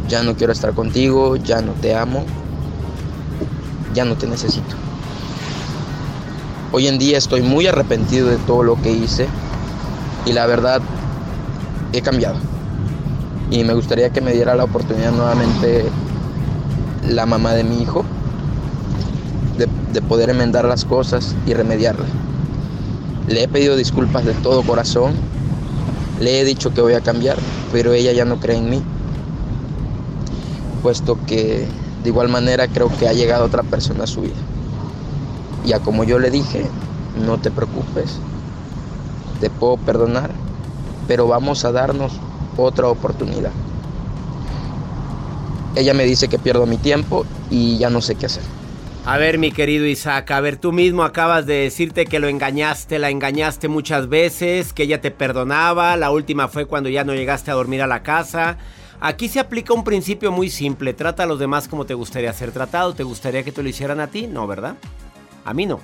Ya 0.08 0.22
no 0.22 0.36
quiero 0.36 0.52
estar 0.52 0.74
contigo, 0.74 1.36
ya 1.36 1.60
no 1.60 1.72
te 1.72 1.94
amo 1.94 2.24
ya 3.94 4.04
no 4.04 4.16
te 4.16 4.26
necesito. 4.26 4.76
Hoy 6.72 6.86
en 6.86 6.98
día 6.98 7.18
estoy 7.18 7.42
muy 7.42 7.66
arrepentido 7.66 8.28
de 8.28 8.38
todo 8.38 8.62
lo 8.62 8.80
que 8.80 8.90
hice 8.90 9.26
y 10.24 10.32
la 10.32 10.46
verdad 10.46 10.80
he 11.92 12.00
cambiado. 12.00 12.51
Y 13.52 13.64
me 13.64 13.74
gustaría 13.74 14.08
que 14.08 14.22
me 14.22 14.32
diera 14.32 14.56
la 14.56 14.64
oportunidad 14.64 15.12
nuevamente 15.12 15.84
la 17.06 17.26
mamá 17.26 17.52
de 17.52 17.64
mi 17.64 17.82
hijo 17.82 18.02
de, 19.58 20.00
poder 20.00 20.30
enmendar 20.30 20.64
las 20.64 20.86
cosas 20.86 21.36
y 21.46 21.52
remediarla. 21.52 22.06
Le 23.28 23.42
he 23.42 23.48
pedido 23.48 23.76
disculpas 23.76 24.24
de 24.24 24.32
todo 24.32 24.62
corazón, 24.62 25.12
le 26.18 26.40
he 26.40 26.44
dicho 26.46 26.72
que 26.72 26.80
voy 26.80 26.94
a 26.94 27.02
cambiar, 27.02 27.36
pero 27.72 27.92
ella 27.92 28.12
ya 28.12 28.24
no 28.24 28.40
cree 28.40 28.56
en 28.56 28.70
mí, 28.70 28.82
puesto 30.82 31.18
que 31.26 31.66
de 32.02 32.08
igual 32.08 32.30
manera 32.30 32.68
creo 32.68 32.88
que 32.98 33.06
ha 33.06 33.12
llegado 33.12 33.44
otra 33.44 33.62
persona 33.64 34.04
a 34.04 34.06
su 34.06 34.22
vida. 34.22 34.40
Ya 35.66 35.78
como 35.78 36.04
yo 36.04 36.18
le 36.18 36.30
dije, 36.30 36.64
no 37.22 37.36
te 37.36 37.50
preocupes, 37.50 38.18
te 39.40 39.50
puedo 39.50 39.76
perdonar, 39.76 40.30
pero 41.06 41.28
vamos 41.28 41.66
a 41.66 41.72
darnos 41.72 42.12
otra 42.56 42.88
oportunidad. 42.88 43.50
Ella 45.74 45.94
me 45.94 46.04
dice 46.04 46.28
que 46.28 46.38
pierdo 46.38 46.66
mi 46.66 46.76
tiempo 46.76 47.24
y 47.50 47.78
ya 47.78 47.88
no 47.88 48.00
sé 48.00 48.14
qué 48.14 48.26
hacer. 48.26 48.42
A 49.04 49.16
ver, 49.16 49.38
mi 49.38 49.50
querido 49.50 49.84
Isaac, 49.86 50.30
a 50.30 50.40
ver, 50.40 50.58
tú 50.58 50.70
mismo 50.70 51.02
acabas 51.02 51.44
de 51.44 51.54
decirte 51.54 52.04
que 52.04 52.20
lo 52.20 52.28
engañaste, 52.28 53.00
la 53.00 53.10
engañaste 53.10 53.66
muchas 53.66 54.08
veces, 54.08 54.72
que 54.72 54.84
ella 54.84 55.00
te 55.00 55.10
perdonaba, 55.10 55.96
la 55.96 56.12
última 56.12 56.46
fue 56.46 56.66
cuando 56.66 56.88
ya 56.88 57.02
no 57.02 57.12
llegaste 57.12 57.50
a 57.50 57.54
dormir 57.54 57.82
a 57.82 57.88
la 57.88 58.04
casa. 58.04 58.58
Aquí 59.00 59.28
se 59.28 59.40
aplica 59.40 59.74
un 59.74 59.82
principio 59.82 60.30
muy 60.30 60.48
simple. 60.48 60.94
Trata 60.94 61.24
a 61.24 61.26
los 61.26 61.40
demás 61.40 61.66
como 61.66 61.84
te 61.84 61.94
gustaría 61.94 62.32
ser 62.32 62.52
tratado. 62.52 62.94
¿Te 62.94 63.02
gustaría 63.02 63.42
que 63.42 63.50
te 63.50 63.60
lo 63.60 63.68
hicieran 63.68 63.98
a 63.98 64.06
ti? 64.06 64.28
No, 64.28 64.46
¿verdad? 64.46 64.76
A 65.44 65.52
mí 65.52 65.66
no. 65.66 65.80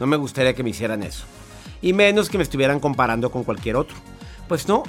No 0.00 0.08
me 0.08 0.16
gustaría 0.16 0.52
que 0.52 0.64
me 0.64 0.70
hicieran 0.70 1.04
eso. 1.04 1.24
Y 1.80 1.92
menos 1.92 2.28
que 2.28 2.38
me 2.38 2.42
estuvieran 2.42 2.80
comparando 2.80 3.30
con 3.30 3.44
cualquier 3.44 3.76
otro. 3.76 3.96
Pues 4.48 4.66
no. 4.66 4.82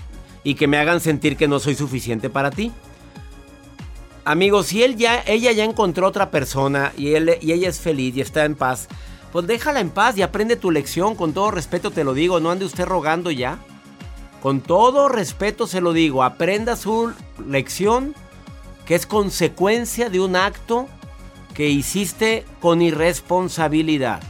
Y 0.48 0.56
que 0.56 0.66
me 0.66 0.78
hagan 0.78 1.02
sentir 1.02 1.36
que 1.36 1.50
no 1.50 1.60
soy 1.60 1.76
suficiente 1.76 2.30
para 2.30 2.52
ti. 2.52 2.72
Amigos, 4.24 4.68
si 4.68 4.82
él 4.82 4.96
ya, 4.96 5.22
ella 5.28 5.52
ya 5.52 5.66
encontró 5.66 6.08
otra 6.08 6.32
persona 6.32 6.94
y, 6.96 7.16
él, 7.16 7.38
y 7.42 7.52
ella 7.52 7.68
es 7.68 7.82
feliz 7.82 8.16
y 8.16 8.22
está 8.22 8.46
en 8.46 8.56
paz, 8.56 8.88
pues 9.34 9.46
déjala 9.46 9.82
en 9.82 9.90
paz 9.90 10.18
y 10.18 10.22
aprende 10.22 10.56
tu 10.56 10.72
lección. 10.72 11.16
Con 11.16 11.34
todo 11.34 11.52
respeto 11.52 11.92
te 11.92 12.06
lo 12.06 12.14
digo, 12.14 12.40
no 12.40 12.50
ande 12.50 12.64
usted 12.64 12.86
rogando 12.86 13.30
ya. 13.30 13.60
Con 14.42 14.62
todo 14.62 15.10
respeto 15.10 15.68
se 15.68 15.82
lo 15.82 15.92
digo, 15.92 16.24
aprenda 16.24 16.78
su 16.78 17.12
lección 17.46 18.16
que 18.86 18.96
es 18.96 19.06
consecuencia 19.06 20.10
de 20.10 20.22
un 20.22 20.38
acto 20.38 20.88
que 21.54 21.68
hiciste 21.68 22.46
con 22.62 22.82
irresponsabilidad. 22.82 24.22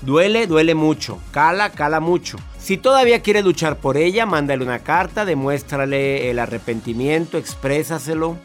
Duele, 0.00 0.46
duele 0.46 0.74
mucho. 0.74 1.18
Cala, 1.32 1.68
cala 1.68 2.00
mucho. 2.00 2.38
Si 2.60 2.76
todavía 2.76 3.22
quiere 3.22 3.42
luchar 3.42 3.78
por 3.78 3.96
ella, 3.96 4.26
mándale 4.26 4.62
una 4.64 4.80
carta, 4.80 5.24
demuéstrale 5.24 6.30
el 6.30 6.38
arrepentimiento, 6.38 7.38
exprésaselo 7.38 8.36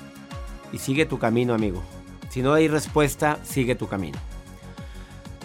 y 0.71 0.77
sigue 0.77 1.05
tu 1.05 1.19
camino, 1.19 1.53
amigo. 1.53 1.83
Si 2.29 2.41
no 2.41 2.53
hay 2.53 2.67
respuesta, 2.67 3.39
sigue 3.43 3.75
tu 3.75 3.87
camino. 3.87 4.17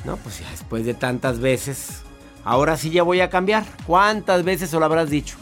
No, 0.05 0.17
pues 0.17 0.41
ya 0.41 0.51
después 0.51 0.87
de 0.87 0.95
tantas 0.95 1.41
veces 1.41 2.05
Ahora 2.45 2.77
sí 2.77 2.91
ya 2.91 3.03
voy 3.03 3.21
a 3.21 3.31
cambiar. 3.31 3.65
¿Cuántas 3.87 4.45
veces 4.45 4.71
se 4.71 4.79
lo 4.79 4.85
habrás 4.85 5.11
dicho? 5.11 5.37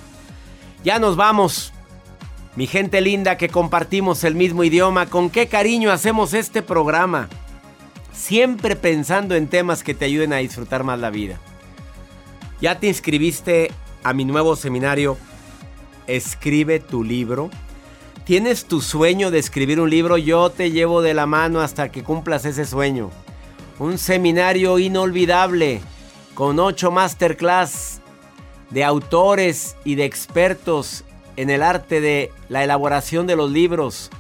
Ya 0.84 0.98
nos 0.98 1.16
vamos. 1.16 1.72
Mi 2.56 2.66
gente 2.66 3.00
linda 3.00 3.36
que 3.36 3.48
compartimos 3.48 4.24
el 4.24 4.34
mismo 4.34 4.64
idioma, 4.64 5.06
con 5.06 5.30
qué 5.30 5.46
cariño 5.46 5.92
hacemos 5.92 6.34
este 6.34 6.62
programa. 6.62 7.28
Siempre 8.12 8.74
pensando 8.74 9.36
en 9.36 9.46
temas 9.46 9.84
que 9.84 9.94
te 9.94 10.06
ayuden 10.06 10.32
a 10.32 10.38
disfrutar 10.38 10.82
más 10.82 10.98
la 10.98 11.10
vida. 11.10 11.38
¿Ya 12.60 12.80
te 12.80 12.88
inscribiste 12.88 13.70
a 14.02 14.12
mi 14.12 14.24
nuevo 14.24 14.56
seminario? 14.56 15.16
Escribe 16.08 16.80
tu 16.80 17.04
libro. 17.04 17.50
¿Tienes 18.24 18.64
tu 18.64 18.80
sueño 18.80 19.30
de 19.30 19.38
escribir 19.38 19.80
un 19.80 19.90
libro? 19.90 20.18
Yo 20.18 20.50
te 20.50 20.72
llevo 20.72 21.00
de 21.00 21.14
la 21.14 21.26
mano 21.26 21.60
hasta 21.60 21.90
que 21.90 22.02
cumplas 22.02 22.44
ese 22.44 22.64
sueño. 22.64 23.10
Un 23.78 23.96
seminario 23.96 24.78
inolvidable 24.80 25.80
con 26.34 26.58
ocho 26.58 26.90
masterclass 26.90 28.00
de 28.70 28.84
autores 28.84 29.76
y 29.84 29.94
de 29.94 30.04
expertos 30.04 31.04
en 31.36 31.50
el 31.50 31.62
arte 31.62 32.00
de 32.00 32.32
la 32.48 32.64
elaboración 32.64 33.28
de 33.28 33.36
los 33.36 33.52
libros. 33.52 34.10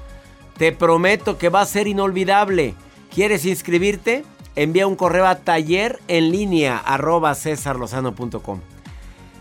Te 0.56 0.70
prometo 0.70 1.38
que 1.38 1.48
va 1.48 1.62
a 1.62 1.66
ser 1.66 1.88
inolvidable. 1.88 2.74
¿Quieres 3.12 3.44
inscribirte? 3.44 4.24
Envía 4.58 4.88
un 4.88 4.96
correo 4.96 5.24
a 5.24 5.36
taller 5.36 6.00
en 6.08 6.32
línea 6.32 6.78
arroba 6.78 7.36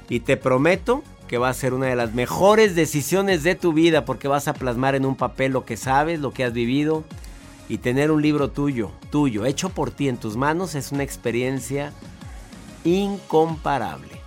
Y 0.10 0.20
te 0.20 0.38
prometo 0.38 1.04
que 1.28 1.40
va 1.40 1.50
a 1.50 1.56
ser 1.56 1.74
una 1.74 1.88
de 1.88 1.96
las 1.96 2.14
mejores 2.14 2.76
decisiones 2.76 3.42
de 3.42 3.56
tu 3.56 3.74
vida 3.74 4.06
porque 4.06 4.28
vas 4.28 4.48
a 4.48 4.54
plasmar 4.54 4.94
en 4.94 5.08
un 5.08 5.16
papel 5.16 5.54
lo 5.54 5.66
que 5.66 5.76
sabes, 5.76 6.20
lo 6.20 6.34
que 6.34 6.44
has 6.44 6.54
vivido 6.54 7.04
Y 7.68 7.80
tener 7.80 8.12
un 8.12 8.22
libro 8.22 8.52
tuyo, 8.52 8.92
tuyo, 9.10 9.46
hecho 9.46 9.70
por 9.70 9.90
ti 9.90 10.08
en 10.08 10.18
tus 10.18 10.38
manos 10.38 10.76
es 10.76 10.92
una 10.92 11.02
experiencia 11.02 11.94
incomparable. 12.84 14.22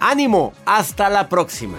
Ánimo, 0.00 0.52
hasta 0.66 1.10
la 1.10 1.28
próxima. 1.28 1.78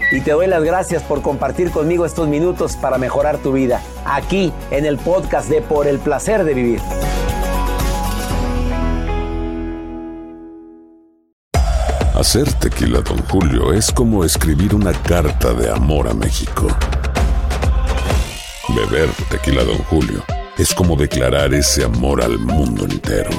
Y 0.11 0.19
te 0.19 0.31
doy 0.31 0.47
las 0.47 0.61
gracias 0.61 1.03
por 1.03 1.21
compartir 1.21 1.71
conmigo 1.71 2.05
estos 2.05 2.27
minutos 2.27 2.75
para 2.75 2.97
mejorar 2.97 3.37
tu 3.37 3.53
vida, 3.53 3.81
aquí 4.05 4.51
en 4.69 4.85
el 4.85 4.97
podcast 4.97 5.49
de 5.49 5.61
Por 5.61 5.87
el 5.87 5.99
Placer 5.99 6.43
de 6.43 6.53
Vivir. 6.53 6.81
Hacer 12.13 12.51
tequila, 12.55 12.99
Don 12.99 13.17
Julio, 13.29 13.71
es 13.71 13.89
como 13.89 14.25
escribir 14.25 14.75
una 14.75 14.91
carta 14.91 15.53
de 15.53 15.71
amor 15.71 16.09
a 16.09 16.13
México. 16.13 16.67
Beber 18.75 19.09
tequila, 19.29 19.63
Don 19.63 19.77
Julio, 19.85 20.23
es 20.57 20.73
como 20.73 20.97
declarar 20.97 21.53
ese 21.53 21.85
amor 21.85 22.21
al 22.21 22.37
mundo 22.37 22.83
entero. 22.83 23.31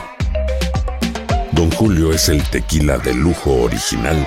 Don 1.53 1.71
Julio 1.73 2.13
es 2.13 2.31
el 2.31 2.43
tequila 2.45 2.97
de 2.97 3.13
lujo 3.13 3.53
original, 3.63 4.27